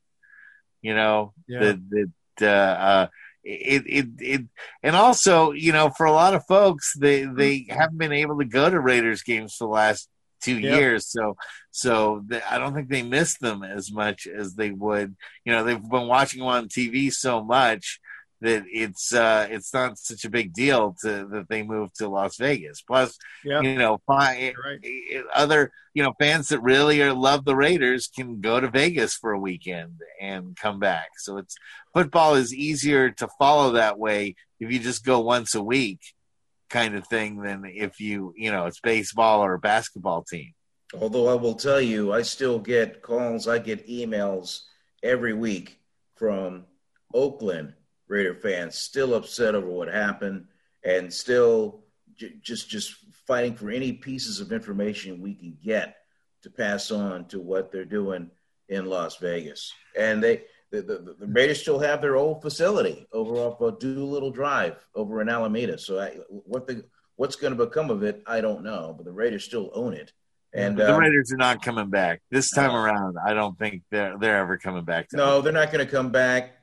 [0.81, 1.59] you know yeah.
[1.59, 3.07] that that uh, uh,
[3.43, 4.41] it, it it
[4.83, 8.45] and also you know for a lot of folks they they haven't been able to
[8.45, 10.09] go to Raiders games for the last
[10.41, 10.77] two yep.
[10.77, 11.35] years so
[11.69, 15.15] so they, I don't think they miss them as much as they would
[15.45, 17.99] you know they've been watching them on TV so much
[18.41, 22.37] that it's uh, it's not such a big deal to that they moved to Las
[22.37, 22.81] Vegas.
[22.81, 23.61] Plus, yeah.
[23.61, 24.53] you know, right.
[25.33, 29.31] other you know fans that really are, love the Raiders can go to Vegas for
[29.31, 31.09] a weekend and come back.
[31.17, 31.55] So it's
[31.93, 35.99] football is easier to follow that way if you just go once a week,
[36.69, 40.53] kind of thing, than if you you know it's baseball or a basketball team.
[40.99, 44.63] Although I will tell you, I still get calls, I get emails
[45.03, 45.79] every week
[46.15, 46.65] from
[47.13, 47.73] Oakland
[48.11, 50.47] Raider fans still upset over what happened
[50.83, 51.85] and still
[52.17, 52.93] j- just just
[53.25, 55.95] fighting for any pieces of information we can get
[56.43, 58.29] to pass on to what they're doing
[58.67, 59.71] in Las Vegas.
[59.97, 64.31] And they the, the, the Raiders still have their old facility over off of Doolittle
[64.31, 65.77] Drive over in Alameda.
[65.77, 66.83] So I, what the
[67.15, 68.93] what's going to become of it, I don't know.
[68.95, 70.11] But the Raiders still own it.
[70.53, 73.15] And the uh, Raiders are not coming back this time around.
[73.25, 75.07] I don't think they're they're ever coming back.
[75.13, 76.57] no, they're not going to come back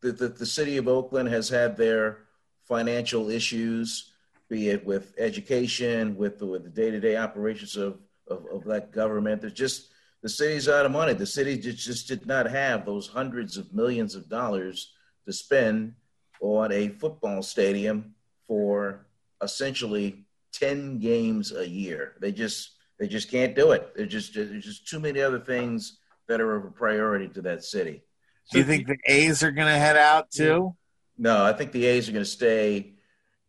[0.00, 2.20] the, the, the city of Oakland has had their
[2.64, 4.12] financial issues,
[4.48, 9.40] be it with education, with the, with the day-to-day operations of, of, of that government.
[9.40, 9.90] There's just
[10.22, 11.14] the city's out of money.
[11.14, 14.92] The city just, just did not have those hundreds of millions of dollars
[15.26, 15.94] to spend
[16.40, 18.14] on a football stadium
[18.46, 19.06] for
[19.42, 22.14] essentially 10 games a year.
[22.20, 23.92] They just they just can't do it.
[23.94, 27.64] There's just there's just too many other things that are of a priority to that
[27.64, 28.02] city.
[28.50, 30.74] Do you think the A's are going to head out too?
[31.16, 32.94] No, I think the A's are going to stay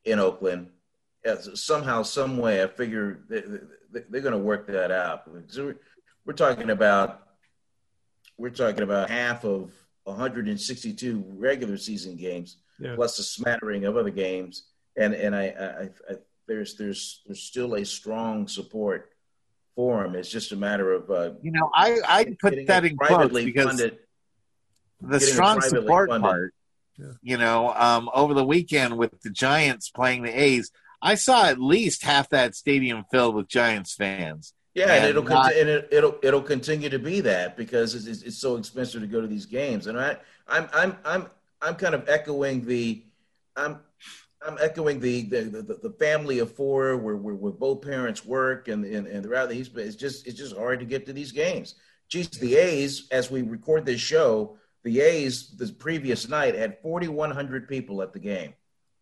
[0.04, 0.70] in Oakland.
[1.54, 5.30] Somehow, some way, I figure they're going to work that out.
[6.26, 7.24] We're talking about
[8.38, 9.72] we're talking about half of
[10.06, 12.96] 162 regular season games, yeah.
[12.96, 14.64] plus a smattering of other games,
[14.98, 19.12] and and I, I, I, there's there's there's still a strong support
[19.76, 20.16] for him.
[20.16, 23.66] It's just a matter of uh, you know I I put that in quotes because
[23.66, 24.00] funded,
[25.02, 26.30] the strong support funded.
[26.30, 26.54] part.
[26.98, 27.06] Yeah.
[27.22, 31.60] You know, um, over the weekend with the Giants playing the A's, I saw at
[31.60, 34.54] least half that stadium filled with Giants fans.
[34.74, 38.06] Yeah, and, and it'll not, and it, will it'll continue to be that because it's,
[38.06, 39.88] it's, it's, so expensive to go to these games.
[39.88, 41.28] And I I'm I'm I'm
[41.62, 43.04] I'm kind of echoing the
[43.56, 43.80] I'm
[44.46, 48.68] I'm echoing the the, the, the family of four where, where, where both parents work
[48.68, 49.76] and and, and throughout the East.
[49.76, 51.76] It's just it's just hard to get to these games.
[52.08, 57.68] Geez, the A's as we record this show, the A's the previous night had 4,100
[57.68, 58.54] people at the game.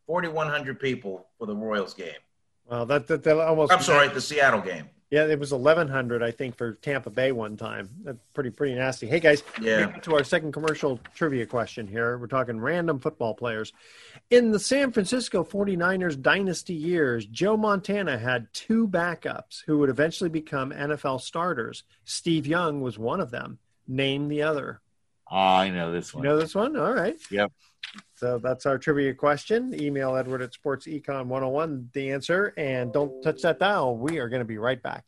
[0.07, 2.21] 4,100 people for the Royals game.
[2.69, 3.71] Well, that that, that almost.
[3.71, 4.89] I'm sorry, the Seattle game.
[5.09, 7.89] Yeah, it was 1,100, I think, for Tampa Bay one time.
[8.03, 9.07] That's pretty pretty nasty.
[9.07, 9.87] Hey guys, yeah.
[10.01, 12.17] to our second commercial trivia question here.
[12.17, 13.71] We're talking random football players.
[14.29, 20.29] In the San Francisco 49ers dynasty years, Joe Montana had two backups who would eventually
[20.29, 21.83] become NFL starters.
[22.03, 23.59] Steve Young was one of them.
[23.87, 24.81] Name the other.
[25.31, 26.23] Oh, I know this one.
[26.23, 26.77] You know this one?
[26.77, 27.17] All right.
[27.31, 27.51] Yep.
[28.15, 29.79] So that's our trivia question.
[29.79, 32.53] Email Edward at Sports Econ 101 the answer.
[32.57, 33.97] And don't touch that dial.
[33.97, 35.05] We are going to be right back.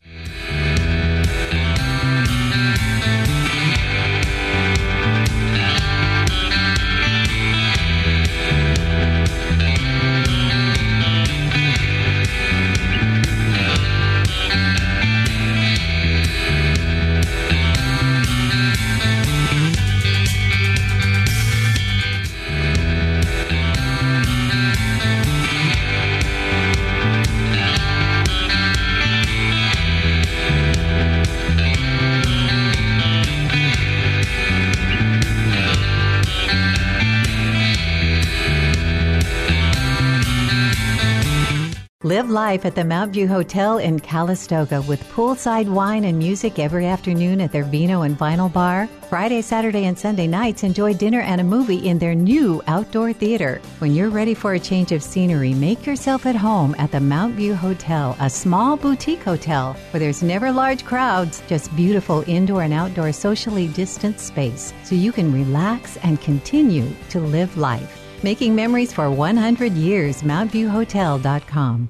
[42.09, 46.87] Live life at the Mount View Hotel in Calistoga with poolside wine and music every
[46.87, 48.87] afternoon at their Vino and Vinyl Bar.
[49.09, 53.61] Friday, Saturday, and Sunday nights, enjoy dinner and a movie in their new outdoor theater.
[53.77, 57.35] When you're ready for a change of scenery, make yourself at home at the Mount
[57.35, 62.73] View Hotel, a small boutique hotel where there's never large crowds, just beautiful indoor and
[62.73, 68.03] outdoor socially distanced space so you can relax and continue to live life.
[68.23, 71.89] Making memories for 100 years, MountViewHotel.com.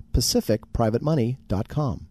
[0.11, 2.07] pacificprivatemoney.com.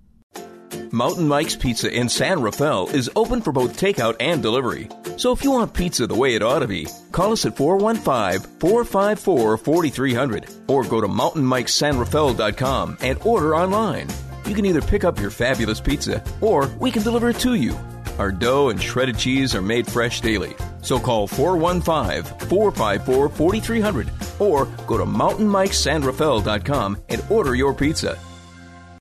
[0.92, 4.88] Mountain Mike's Pizza in San Rafael is open for both takeout and delivery.
[5.16, 8.58] So if you want pizza the way it ought to be, call us at 415
[8.58, 14.08] 454 4300 or go to mountainmikesanrafael.com and order online.
[14.46, 17.78] You can either pick up your fabulous pizza or we can deliver it to you.
[18.20, 20.54] Our dough and shredded cheese are made fresh daily.
[20.82, 28.18] So call 415 454 4300 or go to mountainmikesanrafael.com and order your pizza.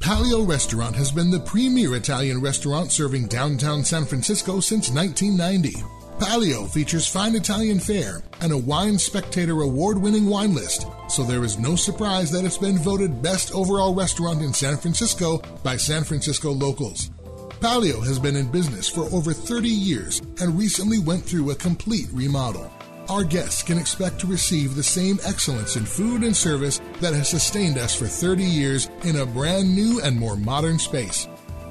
[0.00, 5.82] Palio Restaurant has been the premier Italian restaurant serving downtown San Francisco since 1990.
[6.18, 11.44] Palio features fine Italian fare and a Wine Spectator award winning wine list, so there
[11.44, 16.04] is no surprise that it's been voted best overall restaurant in San Francisco by San
[16.04, 17.10] Francisco locals.
[17.60, 22.08] Palio has been in business for over 30 years and recently went through a complete
[22.12, 22.72] remodel
[23.08, 27.28] our guests can expect to receive the same excellence in food and service that has
[27.28, 31.26] sustained us for 30 years in a brand new and more modern space.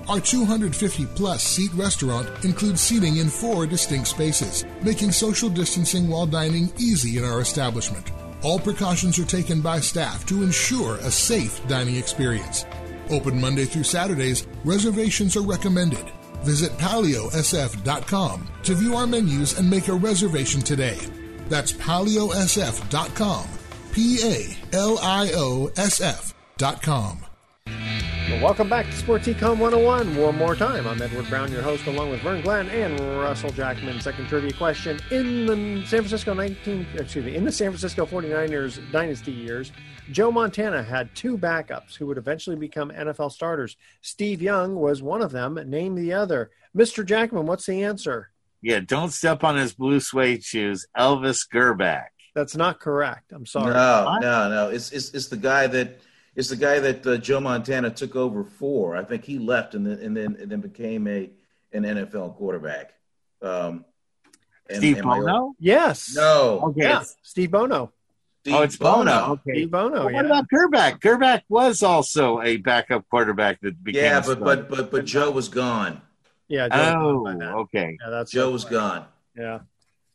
[0.10, 6.26] Our 250 plus seat restaurant includes seating in four distinct spaces, making social distancing while
[6.26, 8.12] dining easy in our establishment.
[8.42, 12.66] All precautions are taken by staff to ensure a safe dining experience.
[13.10, 16.06] Open Monday through Saturdays, reservations are recommended.
[16.44, 20.98] Visit paliosf.com to view our menus and make a reservation today.
[21.50, 23.48] That's paliosf.com.
[23.94, 27.28] P A L I O S F.com.
[28.30, 30.18] Well, welcome back to Sports Econ 101.
[30.18, 30.86] One more time.
[30.86, 34.02] I'm Edward Brown, your host, along with Vern Glenn and Russell Jackman.
[34.02, 35.00] Second trivia question.
[35.12, 39.72] In the San Francisco 19, excuse me, in the San Francisco 49ers dynasty years,
[40.12, 43.78] Joe Montana had two backups who would eventually become NFL starters.
[44.02, 45.54] Steve Young was one of them.
[45.66, 46.52] Name the other.
[46.76, 47.06] Mr.
[47.06, 48.32] Jackman, what's the answer?
[48.62, 50.86] Yeah, don't step on his blue suede shoes.
[50.98, 52.08] Elvis Grbac.
[52.36, 53.32] That's not correct.
[53.32, 53.74] I'm sorry.
[53.74, 54.70] No, no, no.
[54.70, 56.00] It's, it's, it's the guy that
[56.36, 58.96] is the guy that uh, Joe Montana took over for.
[58.96, 61.30] I think he left and then and then and then became a
[61.74, 62.94] an NFL quarterback.
[63.42, 63.86] Um,
[64.70, 65.56] and, Steve and Bono?
[65.60, 66.14] Yes.
[66.16, 66.62] No.
[66.70, 66.82] Okay.
[66.82, 67.04] Yeah.
[67.24, 67.92] Steve Bono.
[68.42, 68.98] Steve oh, it's Bono.
[68.98, 69.32] Bono.
[69.34, 69.52] Okay.
[69.52, 69.92] Steve Bono.
[69.92, 70.16] Well, yeah.
[70.16, 71.00] What about Grbac?
[71.00, 74.04] Grbac was also a backup quarterback that became.
[74.04, 74.44] Yeah, but star.
[74.44, 76.02] but but but Joe was gone.
[76.48, 76.70] Yeah.
[76.70, 77.98] Joe oh, okay.
[78.02, 79.06] Yeah, that's Joe was gone.
[79.36, 79.60] Yeah.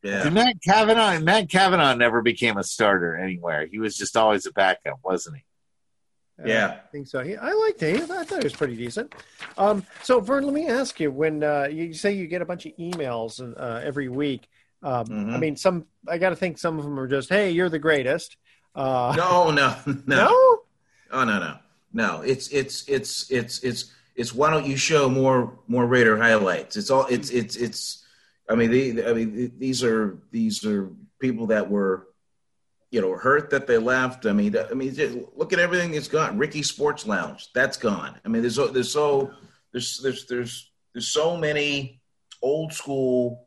[0.02, 0.24] Yeah.
[0.26, 3.66] And Matt Cavanaugh, Matt Cavanaugh never became a starter anywhere.
[3.66, 5.42] He was just always a backup, wasn't he?
[6.44, 6.78] Yeah.
[6.84, 7.22] I think so.
[7.22, 8.10] He, I liked him.
[8.10, 9.14] I thought he was pretty decent.
[9.56, 12.66] Um, so, Vern, let me ask you: when uh, you say you get a bunch
[12.66, 14.48] of emails uh, every week,
[14.82, 15.34] um, Mhm.
[15.34, 17.78] I mean, some I got to think some of them are just, "Hey, you're the
[17.78, 18.36] greatest."
[18.74, 19.94] Uh, No, no, no.
[20.06, 20.58] no,
[21.12, 21.58] Oh no, no,
[21.92, 22.22] no.
[22.22, 24.34] It's it's it's it's it's it's.
[24.34, 26.76] Why don't you show more more Raider highlights?
[26.76, 27.06] It's all.
[27.06, 28.04] It's it's it's.
[28.48, 30.90] I mean, the, I mean, these are these are
[31.20, 32.08] people that were,
[32.90, 34.26] you know, hurt that they left.
[34.26, 36.36] I mean, I mean, look at everything that's gone.
[36.38, 38.20] Ricky Sports Lounge, that's gone.
[38.24, 39.30] I mean, there's so- there's so
[39.72, 42.00] there's there's there's there's so many
[42.42, 43.46] old school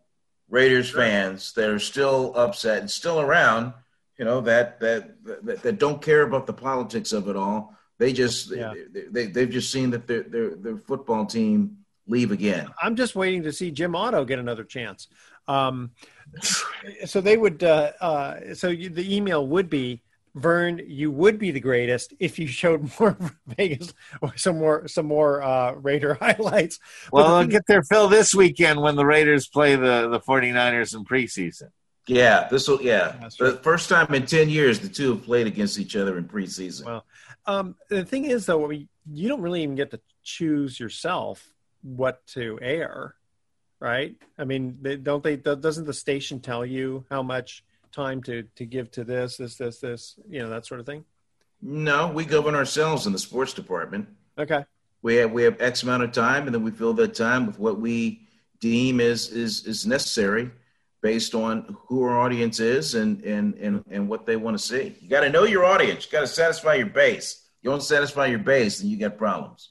[0.49, 3.73] Raiders fans that are still upset and still around.
[4.17, 7.74] You know that that that, that don't care about the politics of it all.
[7.97, 8.73] They just Yeah.
[8.91, 11.77] they, they they've just seen that their their their football team
[12.07, 12.67] leave again.
[12.81, 15.07] I'm just waiting to see Jim Otto get another chance.
[15.47, 15.91] Um,
[17.05, 17.63] so they would.
[17.63, 20.01] Uh, uh, so you, the email would be.
[20.37, 23.15] Vern, you would be the greatest if you showed more
[23.47, 26.77] Vegas or some more some more uh, Raider highlights.
[27.09, 30.19] But Well, the they'll get their fill this weekend when the Raiders play the, the
[30.19, 31.69] 49ers in preseason.
[32.07, 32.81] Yeah, this will.
[32.81, 36.25] Yeah, the first time in ten years the two have played against each other in
[36.25, 36.85] preseason.
[36.85, 37.05] Well,
[37.47, 41.47] Um, the thing is, though, you don't really even get to choose yourself
[41.81, 43.15] what to air,
[43.79, 44.15] right?
[44.37, 45.35] I mean, they, don't they?
[45.35, 49.79] Doesn't the station tell you how much time to to give to this, this, this,
[49.79, 51.05] this, you know, that sort of thing?
[51.61, 54.07] no, we govern ourselves in the sports department.
[54.37, 54.65] Okay.
[55.01, 57.59] We have we have X amount of time, and then we fill that time with
[57.59, 58.27] what we
[58.59, 60.51] deem is is is necessary
[61.05, 64.95] based on who our audience is and and and, and what they want to see.
[64.99, 66.03] You got to know your audience.
[66.05, 67.27] You got to satisfy your base.
[67.61, 69.69] You don't satisfy your base, then you got problems.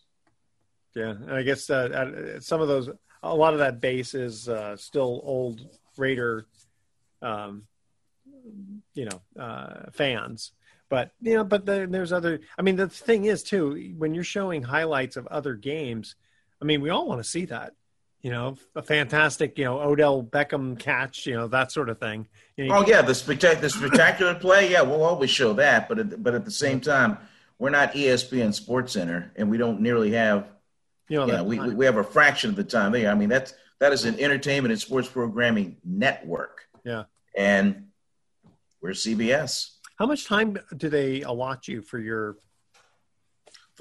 [0.94, 2.88] Yeah, and I guess uh, some of those,
[3.24, 5.60] a lot of that base is uh, still old
[5.96, 6.46] Raider,
[7.20, 7.66] um,
[8.94, 10.52] you know, uh, fans.
[10.88, 12.42] But you know, but then there's other.
[12.56, 16.14] I mean, the thing is too, when you're showing highlights of other games,
[16.62, 17.72] I mean, we all want to see that.
[18.24, 22.26] You know, a fantastic, you know, Odell Beckham catch, you know, that sort of thing.
[22.56, 24.70] You know, Oh yeah, the spectac- the spectacular play.
[24.72, 27.18] Yeah, we'll always show that, but at, but at the same time,
[27.58, 30.48] we're not ESPN SportsCenter, and we don't nearly have.
[31.10, 31.68] You know, you know, we, time.
[31.68, 33.10] we we have a fraction of the time there.
[33.10, 37.04] I mean, that's that is an entertainment and sports programming network, Yeah.
[37.36, 37.88] and
[38.80, 39.68] we're CBS.
[39.98, 42.36] How much time do they allot you for your?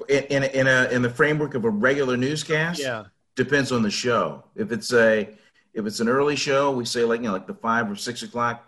[0.08, 3.04] in, in, in a in the framework of a regular newscast Yeah.
[3.36, 4.44] Depends on the show.
[4.54, 5.28] If it's a
[5.72, 8.22] if it's an early show we say like you know like the five or six
[8.22, 8.64] o'clock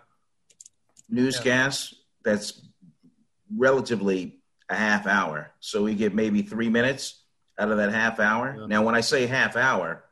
[1.09, 2.61] newscast that's
[3.55, 4.39] relatively
[4.69, 5.51] a half hour.
[5.59, 7.21] So we get maybe three minutes
[7.57, 8.67] out of that half hour.
[8.67, 10.03] Now when i say half hour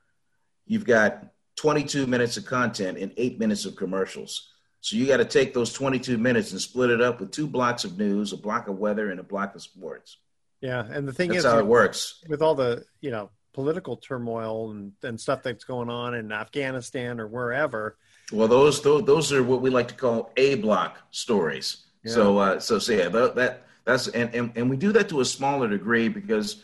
[0.66, 1.26] you've got
[1.58, 4.52] 22 minutes of content and eight minutes of commercials.
[4.82, 7.86] So you got to take those 22 minutes and split it up with two blocks
[7.86, 10.18] of news a block of weather and a block of sports.
[10.62, 12.24] Yeah, and the thing That's is, how it works.
[12.28, 17.22] with all the you know political turmoil and, and stuff that's going on in Afghanistan
[17.22, 17.98] or wherever.
[18.34, 21.86] Well, those those, those are what we like to call A block stories.
[22.04, 22.12] Yeah.
[22.12, 25.22] So uh, so so yeah, tha- that that's and, and and we do that to
[25.22, 26.64] a smaller degree because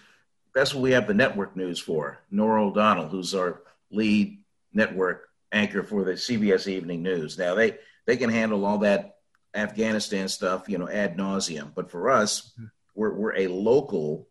[0.53, 2.19] that's what we have the network news for.
[2.29, 4.39] Norah O'Donnell, who's our lead
[4.73, 7.37] network anchor for the CBS Evening News.
[7.37, 9.15] Now they they can handle all that
[9.55, 11.71] Afghanistan stuff, you know, ad nauseum.
[11.73, 12.51] But for us,
[12.95, 14.27] we're we're a local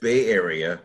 [0.00, 0.80] Bay Area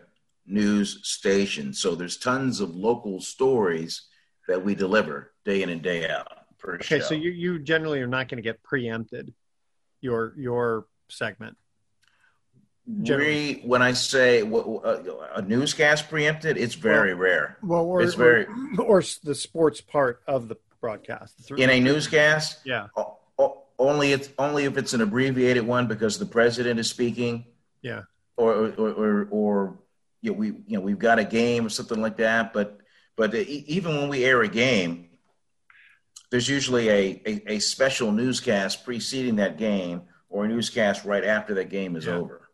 [0.46, 4.02] news station, so there's tons of local stories
[4.48, 6.28] that we deliver day in and day out
[6.58, 7.04] per Okay, show.
[7.06, 9.32] so you you generally are not going to get preempted
[10.00, 11.56] your your segment.
[12.86, 14.98] we, when I say uh,
[15.34, 17.56] a newscast preempted, it's very rare.
[17.62, 18.46] Well, or, it's very
[18.78, 22.58] or, or the sports part of the broadcast in a newscast.
[22.64, 22.88] Yeah.
[23.78, 27.46] only it's only if it's an abbreviated one because the president is speaking,
[27.80, 28.02] Yeah.
[28.36, 29.78] or or or, or
[30.24, 32.54] you know, we you know we've got a game or something like that.
[32.54, 32.80] But
[33.14, 35.10] but even when we air a game,
[36.30, 41.54] there's usually a, a, a special newscast preceding that game or a newscast right after
[41.54, 42.14] that game is yeah.
[42.14, 42.48] over.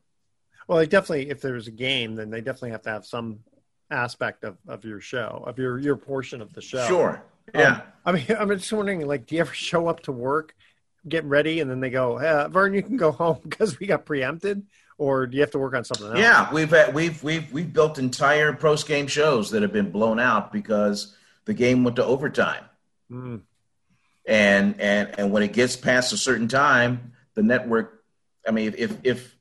[0.67, 3.39] Well, they definitely, if there's a game, then they definitely have to have some
[3.91, 6.87] aspect of, of your show, of your your portion of the show.
[6.89, 7.23] Sure.
[7.55, 7.73] Um, yeah.
[7.73, 10.57] Um, I mean, I'm just wondering, like, do you ever show up to work,
[11.09, 14.05] get ready, and then they go, hey, "Vern, you can go home because we got
[14.05, 14.65] preempted,"
[15.01, 16.19] or do you have to work on something else?
[16.19, 20.21] Yeah, we've had, we've we've we've built entire post game shows that have been blown
[20.21, 22.65] out because the game went to overtime.
[23.11, 23.41] Mm.
[24.27, 28.05] And and and when it gets past a certain time, the network.
[28.47, 29.35] I mean, if if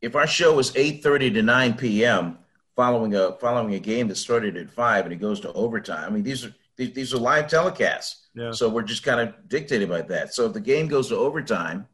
[0.00, 2.38] if our show is eight thirty to nine p.m.
[2.74, 6.06] following a following a game that started at five and it goes to overtime.
[6.06, 8.22] I mean, these are these, these are live telecasts.
[8.34, 8.52] Yeah.
[8.52, 10.34] So we're just kind of dictated by that.
[10.34, 11.88] So if the game goes to overtime,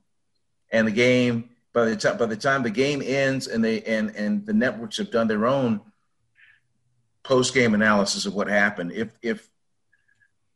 [0.71, 4.11] and the game by the time by the time the game ends and they and
[4.17, 5.81] and the networks have done their own
[7.23, 8.93] post game analysis of what happened.
[8.93, 9.49] If if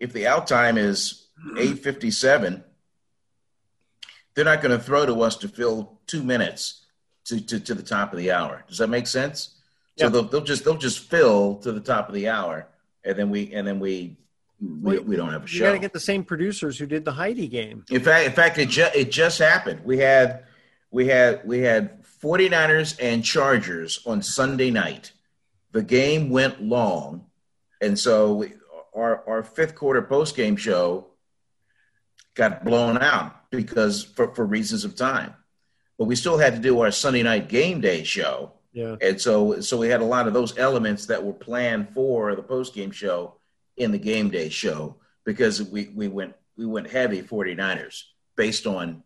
[0.00, 2.64] if the out time is eight fifty seven,
[4.34, 6.84] they're not going to throw to us to fill two minutes
[7.26, 8.64] to, to, to the top of the hour.
[8.68, 9.50] Does that make sense?
[9.96, 12.66] So they'll, they'll just they'll just fill to the top of the hour,
[13.04, 14.16] and then we and then we
[14.60, 15.64] we, we don't have a show.
[15.64, 17.84] You got to get the same producers who did the Heidi game.
[17.90, 19.84] In fact, in fact, it just it just happened.
[19.84, 20.44] We had
[20.94, 25.12] we had we had 49ers and Chargers on Sunday night.
[25.72, 27.26] The game went long,
[27.80, 28.52] and so we,
[28.94, 31.08] our our fifth quarter post game show
[32.34, 35.34] got blown out because for, for reasons of time
[35.98, 38.52] but we still had to do our Sunday night game day show.
[38.72, 38.96] Yeah.
[39.00, 42.42] And so so we had a lot of those elements that were planned for the
[42.42, 43.36] post game show
[43.76, 48.02] in the game day show because we, we went we went heavy 49ers
[48.36, 49.03] based on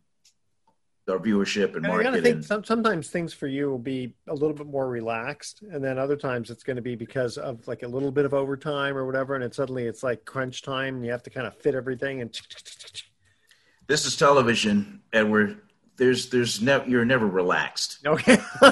[1.09, 2.01] our viewership and, and market.
[2.01, 5.63] I gotta think some, sometimes things for you will be a little bit more relaxed,
[5.63, 8.35] and then other times it's going to be because of like a little bit of
[8.35, 11.47] overtime or whatever, and it suddenly it's like crunch time, and you have to kind
[11.47, 12.21] of fit everything.
[12.21, 12.31] And
[13.87, 15.57] this is television, and we're
[15.99, 17.99] there's there's never you're never relaxed.
[18.07, 18.39] Okay.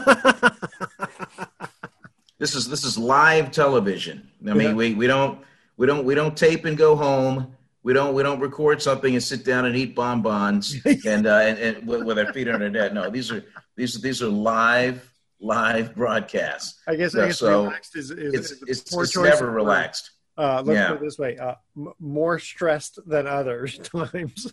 [2.39, 4.31] this is this is live television.
[4.49, 4.75] I mean, yeah.
[4.75, 5.41] we we don't
[5.77, 7.55] we don't we don't tape and go home.
[7.87, 10.75] We don't we don't record something and sit down and eat bonbons
[11.07, 12.93] and uh, and, and with, with, our feet our neck.
[12.93, 13.45] No, these are
[13.77, 15.09] these these are live
[15.39, 16.83] live broadcasts.
[16.89, 20.11] I guess, I guess so relaxed is, is, it's, is it's, it's never relaxed.
[20.37, 20.89] Uh, let's yeah.
[20.89, 24.53] put it this way: uh, m- more stressed than others times.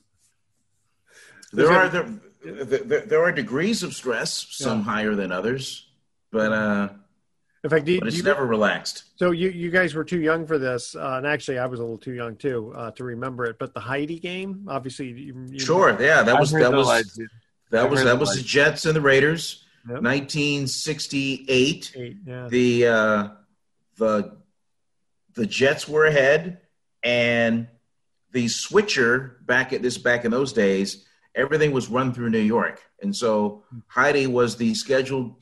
[1.52, 2.06] There are there,
[2.44, 4.86] there, there, are degrees of stress, some yeah.
[4.86, 5.90] higher than others,
[6.32, 6.90] but uh,
[7.64, 9.06] in fact, do, but it's you, never relaxed.
[9.16, 11.84] So you you guys were too young for this, uh, and actually, I was a
[11.84, 13.58] little too young too uh, to remember it.
[13.58, 16.88] But the Heidi game, obviously, you, you sure, yeah, that was that was
[17.72, 20.02] that was that was the Jets and the Raiders, yep.
[20.02, 21.94] 1968.
[21.96, 22.48] Eight, yeah.
[22.50, 23.28] The uh,
[23.98, 24.38] the
[25.36, 26.60] the Jets were ahead,
[27.02, 27.68] and
[28.32, 31.06] the switcher back at this back in those days
[31.36, 32.82] everything was run through New York.
[33.02, 35.36] And so Heidi was the scheduled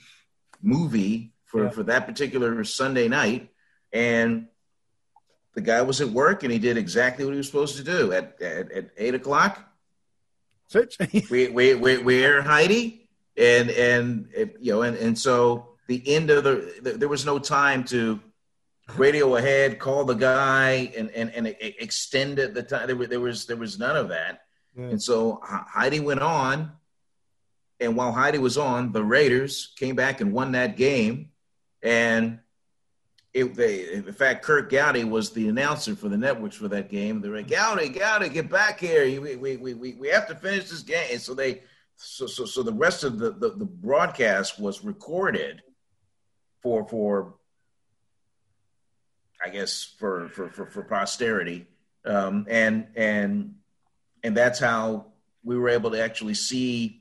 [0.61, 1.69] movie for, yeah.
[1.69, 3.49] for that particular Sunday night.
[3.91, 4.47] And
[5.53, 8.13] the guy was at work and he did exactly what he was supposed to do
[8.13, 9.59] at, at, at eight o'clock.
[10.67, 10.97] Search.
[11.29, 14.29] we, we, we, we air Heidi and, and,
[14.59, 18.21] you know, and, and so the end of the, the, there was no time to
[18.95, 22.87] radio ahead, call the guy and, and, and extend it the time.
[22.87, 24.41] There, there was, there was none of that.
[24.77, 26.71] And so Heidi went on,
[27.81, 31.30] and while Heidi was on, the Raiders came back and won that game.
[31.83, 32.39] And
[33.33, 37.21] it, they, in fact, Curt Gowdy was the announcer for the networks for that game.
[37.21, 39.05] They're like, Gowdy, Gowdy, get back here.
[39.21, 41.17] We, we, we, we have to finish this game.
[41.17, 41.61] So they,
[41.95, 45.61] so, so, so the rest of the, the, the broadcast was recorded
[46.61, 47.35] for, for,
[49.43, 51.67] I guess, for, for, for, for posterity.
[52.05, 53.55] Um, and, and
[54.23, 55.07] and that's how
[55.43, 57.00] we were able to actually see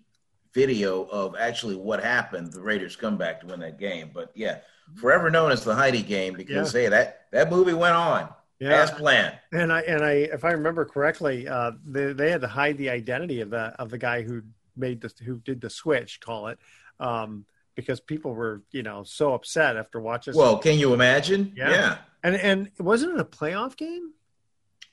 [0.53, 2.53] video of actually what happened.
[2.53, 4.11] The Raiders come back to win that game.
[4.13, 4.59] But yeah,
[4.97, 6.81] forever known as the Heidi game because yeah.
[6.81, 8.29] hey, that that movie went on
[8.59, 8.83] yeah.
[8.83, 9.39] as planned.
[9.53, 12.91] And I and I, if I remember correctly, uh, they they had to hide the
[12.91, 14.43] identity of the of the guy who
[14.77, 16.59] made the who did the switch, call it.
[16.99, 17.47] Um,
[17.77, 20.35] because people were, you know, so upset after watching.
[20.35, 21.53] Well, can you imagine?
[21.57, 21.71] Yeah.
[21.71, 21.99] yeah.
[22.23, 24.13] And and wasn't it a playoff game?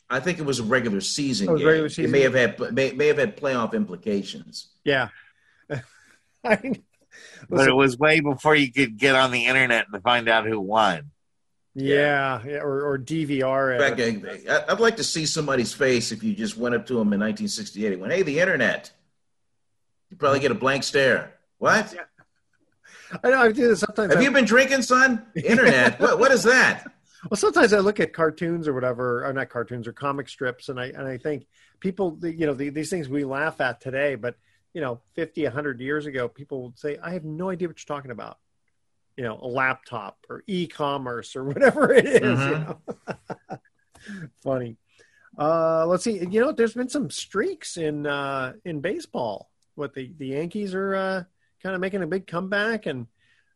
[0.10, 1.68] I think it was a regular season oh, game.
[1.68, 2.06] Regular season.
[2.06, 4.70] It may have had may, may have had playoff implications.
[4.86, 5.10] Yeah.
[6.48, 6.74] I,
[7.50, 10.60] but it was way before you could get on the internet and find out who
[10.60, 11.12] won.
[11.76, 14.50] Yeah, yeah, or, or DVR it.
[14.68, 17.94] I'd like to see somebody's face if you just went up to him in 1968
[17.94, 18.92] and went, "Hey, the internet."
[20.10, 21.34] You probably get a blank stare.
[21.58, 21.94] What?
[21.94, 23.20] Yeah.
[23.24, 24.14] I know I do this sometimes.
[24.14, 25.26] Have I, you been drinking, son?
[25.36, 26.00] Internet.
[26.00, 26.86] what, what is that?
[27.30, 30.80] Well, sometimes I look at cartoons or whatever, or not cartoons or comic strips, and
[30.80, 31.48] I and I think
[31.80, 34.36] people, you know, the, these things we laugh at today, but
[34.74, 37.96] you know, 50, 100 years ago, people would say, "I have no idea what you're
[37.96, 38.38] talking about."
[39.16, 42.52] You know, a laptop or e-commerce or whatever it is, Mm-hmm.
[42.52, 42.60] You
[43.50, 43.60] know?
[44.44, 44.78] Funny.
[45.38, 46.20] Uh, let's see.
[46.20, 49.50] You know, there's been some streaks in uh, in baseball.
[49.76, 51.24] What the the Yankees are uh,
[51.62, 53.08] kind of making a big comeback, and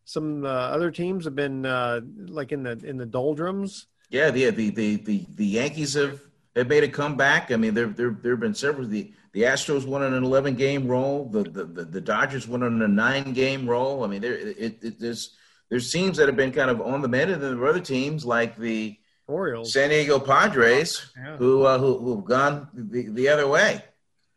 [0.06, 3.88] some uh, other teams have been uh, like in the in the doldrums.
[4.10, 6.22] Yeah, the the the the, the Yankees have,
[6.56, 7.52] have made a comeback.
[7.52, 8.88] I mean, there there there have been several.
[8.88, 11.26] The the Astros won on an 11 game roll.
[11.30, 14.04] The, the the the Dodgers won on a nine game roll.
[14.04, 15.36] I mean, there it, it there's
[15.70, 17.80] there's teams that have been kind of on the mend, and then there are other
[17.80, 21.38] teams like the Orioles, San Diego Padres, Yeah.
[21.38, 23.82] who uh, who who've gone the, the other way.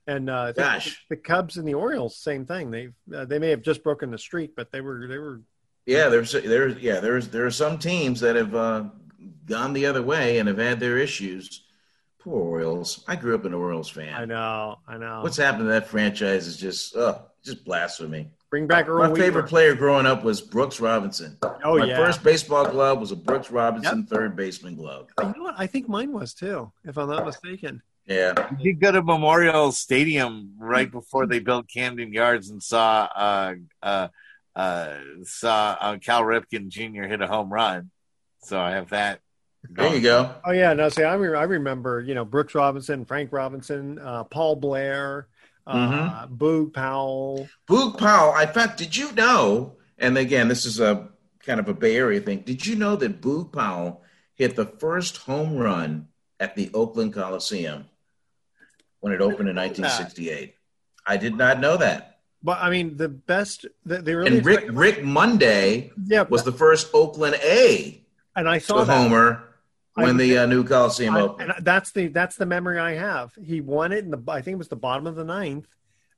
[0.07, 1.05] and uh, Gosh.
[1.11, 2.70] the Cubs and the Orioles, same thing.
[2.70, 5.40] They uh, they may have just broken the streak, but they were they were
[5.86, 8.84] Yeah, there's there's yeah there's there are some teams that have uh,
[9.47, 11.64] gone the other way and have had their issues.
[12.24, 13.04] Poor Orioles.
[13.06, 14.14] I grew up an Orioles fan.
[14.14, 15.20] I know I know.
[15.22, 18.30] What's happened to that franchise is just uh just blasphemy.
[18.48, 19.22] Bring back Earl My Weaver.
[19.22, 21.36] favorite player growing up was Brooks Robinson.
[21.64, 21.98] Oh, yeah.
[21.98, 25.08] My first baseball glove was a Brooks Robinson third baseman glove.
[25.20, 25.54] You know what?
[25.58, 27.82] I think mine was too, if I'm not mistaken.
[28.06, 28.50] Yeah.
[28.60, 34.08] You go to Memorial Stadium right before they built Camden Yards and saw uh, uh,
[34.54, 34.94] uh,
[35.24, 37.02] saw uh, Cal Ripken Jr.
[37.04, 37.90] hit a home run.
[38.40, 39.20] So I have that.
[39.70, 40.34] There you go.
[40.44, 40.88] Oh yeah, no.
[40.88, 45.28] See, I, re- I remember, you know, Brooks Robinson, Frank Robinson, uh, Paul Blair,
[45.66, 47.48] uh, Boog Powell.
[47.68, 48.38] Boog Powell.
[48.38, 49.76] In fact, did you know?
[49.98, 51.08] And again, this is a
[51.40, 52.40] kind of a Bay Area thing.
[52.40, 54.02] Did you know that Boog Powell
[54.34, 56.08] hit the first home run
[56.40, 57.86] at the Oakland Coliseum
[59.00, 60.54] when it opened in 1968?
[61.06, 62.18] I did not know that.
[62.42, 63.64] But I mean, the best.
[63.86, 68.04] The, they really And Rick Rick Monday Yeah, was the first Oakland A
[68.36, 68.96] and I saw that.
[68.96, 69.53] homer
[69.95, 71.53] when I- the uh, new Coliseum I- opened.
[71.57, 73.32] and that's the that's the memory I have.
[73.42, 75.66] He won it in the I think it was the bottom of the ninth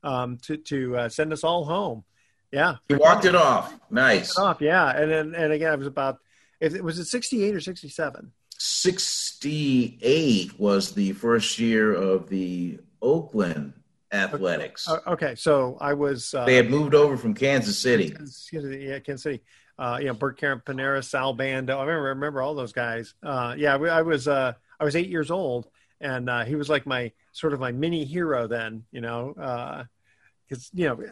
[0.03, 2.03] um, to to uh, send us all home.
[2.51, 3.77] Yeah, He walked it off.
[3.91, 4.37] Nice.
[4.37, 4.61] off.
[4.61, 6.19] Yeah, and then and again, it was about.
[6.59, 8.31] If it was it sixty eight or sixty seven.
[8.59, 13.73] 68 was the first year of the Oakland
[14.11, 14.87] Athletics.
[15.05, 16.33] okay, so I was.
[16.33, 18.09] Uh, They had moved over from Kansas City.
[18.11, 19.41] Kansas City, yeah, Kansas City.
[19.79, 21.77] Uh, you know, Bert Campaneris, Sal Bando.
[21.77, 23.13] I remember, remember all those guys.
[23.21, 25.67] Uh, yeah, I I was uh, I was eight years old,
[26.01, 28.83] and uh, he was like my sort of my mini hero then.
[28.91, 29.85] You know,
[30.49, 31.03] because you know,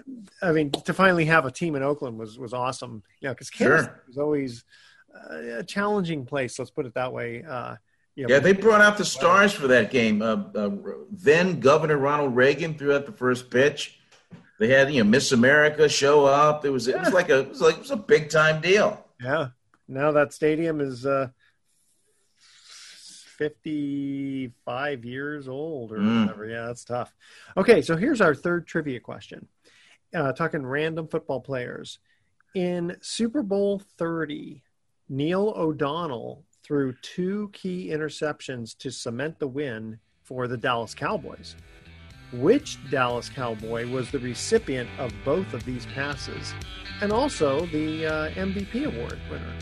[0.42, 3.04] I mean, to finally have a team in Oakland was was awesome.
[3.20, 4.04] You know, because Kansas Sure.
[4.08, 4.64] was always
[5.14, 6.58] uh, a challenging place.
[6.58, 7.44] Let's put it that way.
[7.44, 7.76] Uh,
[8.16, 10.22] you know, Yeah, they brought out the stars for that game.
[10.22, 10.70] Uh, uh,
[11.12, 14.00] then Governor Ronald Reagan threw out the first pitch.
[14.60, 16.64] They had you know Miss America show up.
[16.66, 19.06] It was it was like a it was like it was a big time deal.
[19.22, 19.50] Yeah.
[19.88, 21.30] Now that stadium is uh,
[23.38, 26.22] 55 years old or Mm.
[26.22, 26.46] whatever.
[26.48, 27.14] Yeah, that's tough.
[27.58, 29.48] Okay, so here's our third trivia question.
[30.14, 32.00] Uh, talking random football players.
[32.54, 34.64] In Super Bowl 30,
[35.10, 41.56] Neil O'Donnell threw two key interceptions to cement the win for the Dallas Cowboys.
[42.34, 46.54] Which Dallas Cowboy was the recipient of both of these passes
[47.02, 49.54] and also the uh, MVP award winner?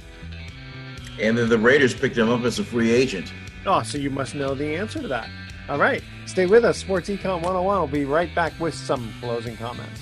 [1.20, 3.32] And then the Raiders picked him up as a free agent.
[3.66, 5.30] Oh, so you must know the answer to that.
[5.70, 6.78] All right, stay with us.
[6.78, 10.02] Sports Econ 101 will be right back with some closing comments.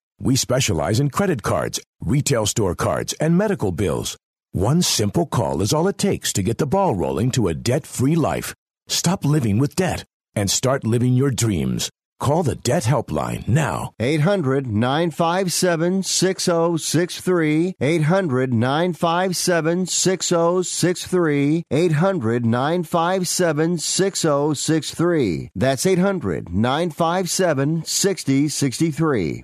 [0.23, 4.15] We specialize in credit cards, retail store cards, and medical bills.
[4.51, 7.87] One simple call is all it takes to get the ball rolling to a debt
[7.87, 8.53] free life.
[8.87, 10.05] Stop living with debt
[10.35, 11.89] and start living your dreams.
[12.19, 13.93] Call the Debt Helpline now.
[13.99, 17.73] 800 957 6063.
[17.81, 21.63] 800 957 6063.
[21.71, 25.49] 800 957 6063.
[25.55, 29.43] That's 800 957 6063.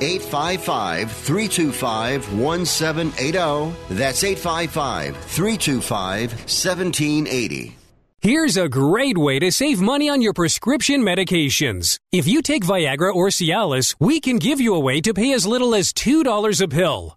[0.00, 3.76] 855 325 1780.
[3.90, 7.76] That's 855 325 1780.
[8.20, 11.98] Here's a great way to save money on your prescription medications.
[12.10, 15.46] If you take Viagra or Cialis, we can give you a way to pay as
[15.46, 17.16] little as $2 a pill.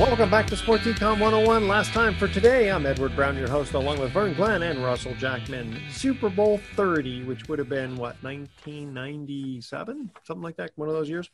[0.00, 1.68] Welcome back to Sports Econ 101.
[1.68, 5.14] Last time for today, I'm Edward Brown, your host, along with Vern Glenn and Russell
[5.16, 5.78] Jackman.
[5.90, 10.10] Super Bowl 30, which would have been, what, 1997?
[10.24, 11.28] Something like that, one of those years.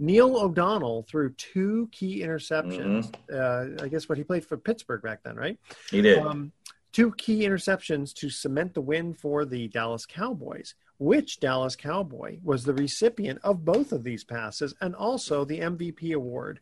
[0.00, 3.12] Neil O'Donnell threw two key interceptions.
[3.30, 3.80] Mm-hmm.
[3.80, 5.56] Uh, I guess what he played for Pittsburgh back then, right?
[5.92, 6.18] He did.
[6.18, 6.50] Um,
[6.90, 10.74] two key interceptions to cement the win for the Dallas Cowboys.
[10.98, 16.12] Which Dallas Cowboy was the recipient of both of these passes and also the MVP
[16.12, 16.58] award?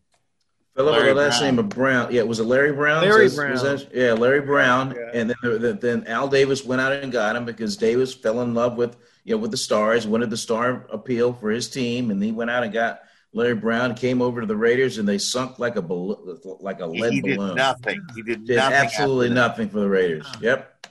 [0.79, 1.51] Philip, the last Brown.
[1.51, 2.13] name of Brown.
[2.13, 3.03] Yeah, was it Larry Brown?
[3.03, 3.57] Larry Brown.
[3.57, 4.95] That, yeah, Larry Brown.
[4.97, 5.21] Yeah.
[5.21, 8.77] And then then Al Davis went out and got him because Davis fell in love
[8.77, 12.31] with you know with the Stars, wanted the star appeal for his team, and he
[12.31, 13.01] went out and got
[13.33, 13.97] Larry Brown.
[13.97, 17.49] Came over to the Raiders, and they sunk like a like a lead he balloon.
[17.49, 18.01] Did nothing.
[18.15, 20.29] He did, did nothing absolutely nothing for the Raiders.
[20.41, 20.87] Yep.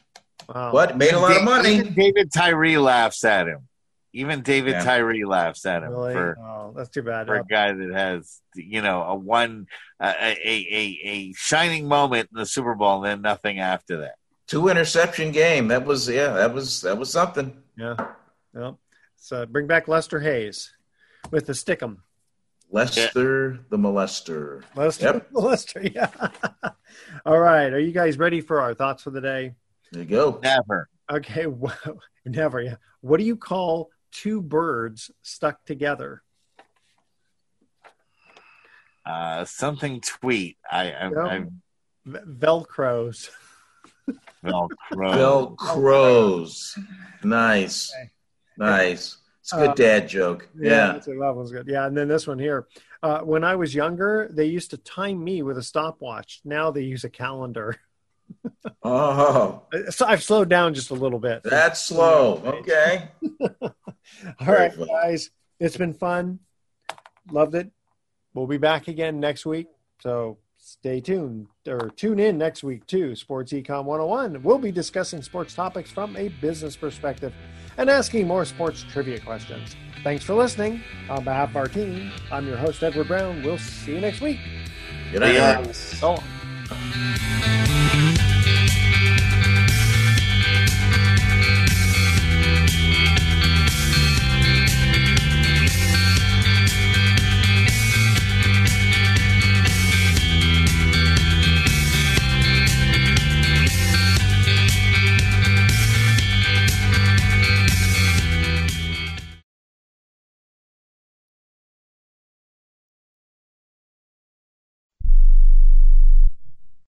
[0.49, 0.71] Wow.
[0.73, 1.81] But made a lot of money.
[1.81, 3.66] David Tyree laughs at him.
[4.17, 4.83] Even David yeah.
[4.83, 6.13] Tyree laughs at him really?
[6.13, 9.67] for oh, that's too bad for a guy that has you know a one
[9.99, 14.15] uh, a, a a shining moment in the Super Bowl and then nothing after that.
[14.47, 15.67] Two interception game.
[15.67, 16.33] That was yeah.
[16.33, 17.61] That was that was something.
[17.77, 17.95] Yeah.
[18.53, 18.79] Well,
[19.17, 20.73] so bring back Lester Hayes
[21.29, 21.97] with the stickum.
[22.71, 23.57] Lester yeah.
[23.69, 24.63] the molester.
[24.75, 25.29] Lester yep.
[25.29, 25.93] the molester.
[25.95, 26.71] Yeah.
[27.25, 27.71] All right.
[27.71, 29.53] Are you guys ready for our thoughts for the day?
[29.91, 30.39] There you go.
[30.41, 30.89] Never.
[31.11, 31.45] Okay.
[31.47, 32.61] Well, never.
[32.61, 32.75] Yeah.
[33.01, 36.23] What do you call two birds stuck together?
[39.05, 40.57] Uh, something tweet.
[40.69, 41.21] I, I, no.
[41.21, 41.45] I
[42.07, 43.29] Velcros.
[44.43, 44.69] Velcro.
[45.57, 46.77] Velcros.
[47.23, 47.93] Nice.
[47.93, 48.09] Okay.
[48.57, 49.17] Nice.
[49.41, 50.49] It's a good uh, dad joke.
[50.59, 50.95] Yeah.
[50.95, 50.99] yeah.
[50.99, 51.67] that one's good.
[51.67, 51.85] Yeah.
[51.85, 52.67] And then this one here.
[53.01, 56.41] Uh, when I was younger, they used to time me with a stopwatch.
[56.43, 57.77] Now they use a calendar.
[58.83, 59.63] oh.
[59.89, 61.43] So I've slowed down just a little bit.
[61.43, 62.41] That's slow.
[62.45, 63.09] Okay.
[64.39, 64.87] All right, fun.
[64.87, 65.31] guys.
[65.59, 66.39] It's been fun.
[67.31, 67.71] Loved it.
[68.33, 69.67] We'll be back again next week.
[70.01, 74.43] So stay tuned or tune in next week to Sports Econ 101.
[74.43, 77.33] We'll be discussing sports topics from a business perspective
[77.77, 79.75] and asking more sports trivia questions.
[80.03, 80.83] Thanks for listening.
[81.09, 83.41] On behalf of our team, I'm your host, Edward Brown.
[83.43, 84.39] We'll see you next week.
[85.11, 85.75] Good night.
[85.75, 86.19] So
[86.69, 87.86] long.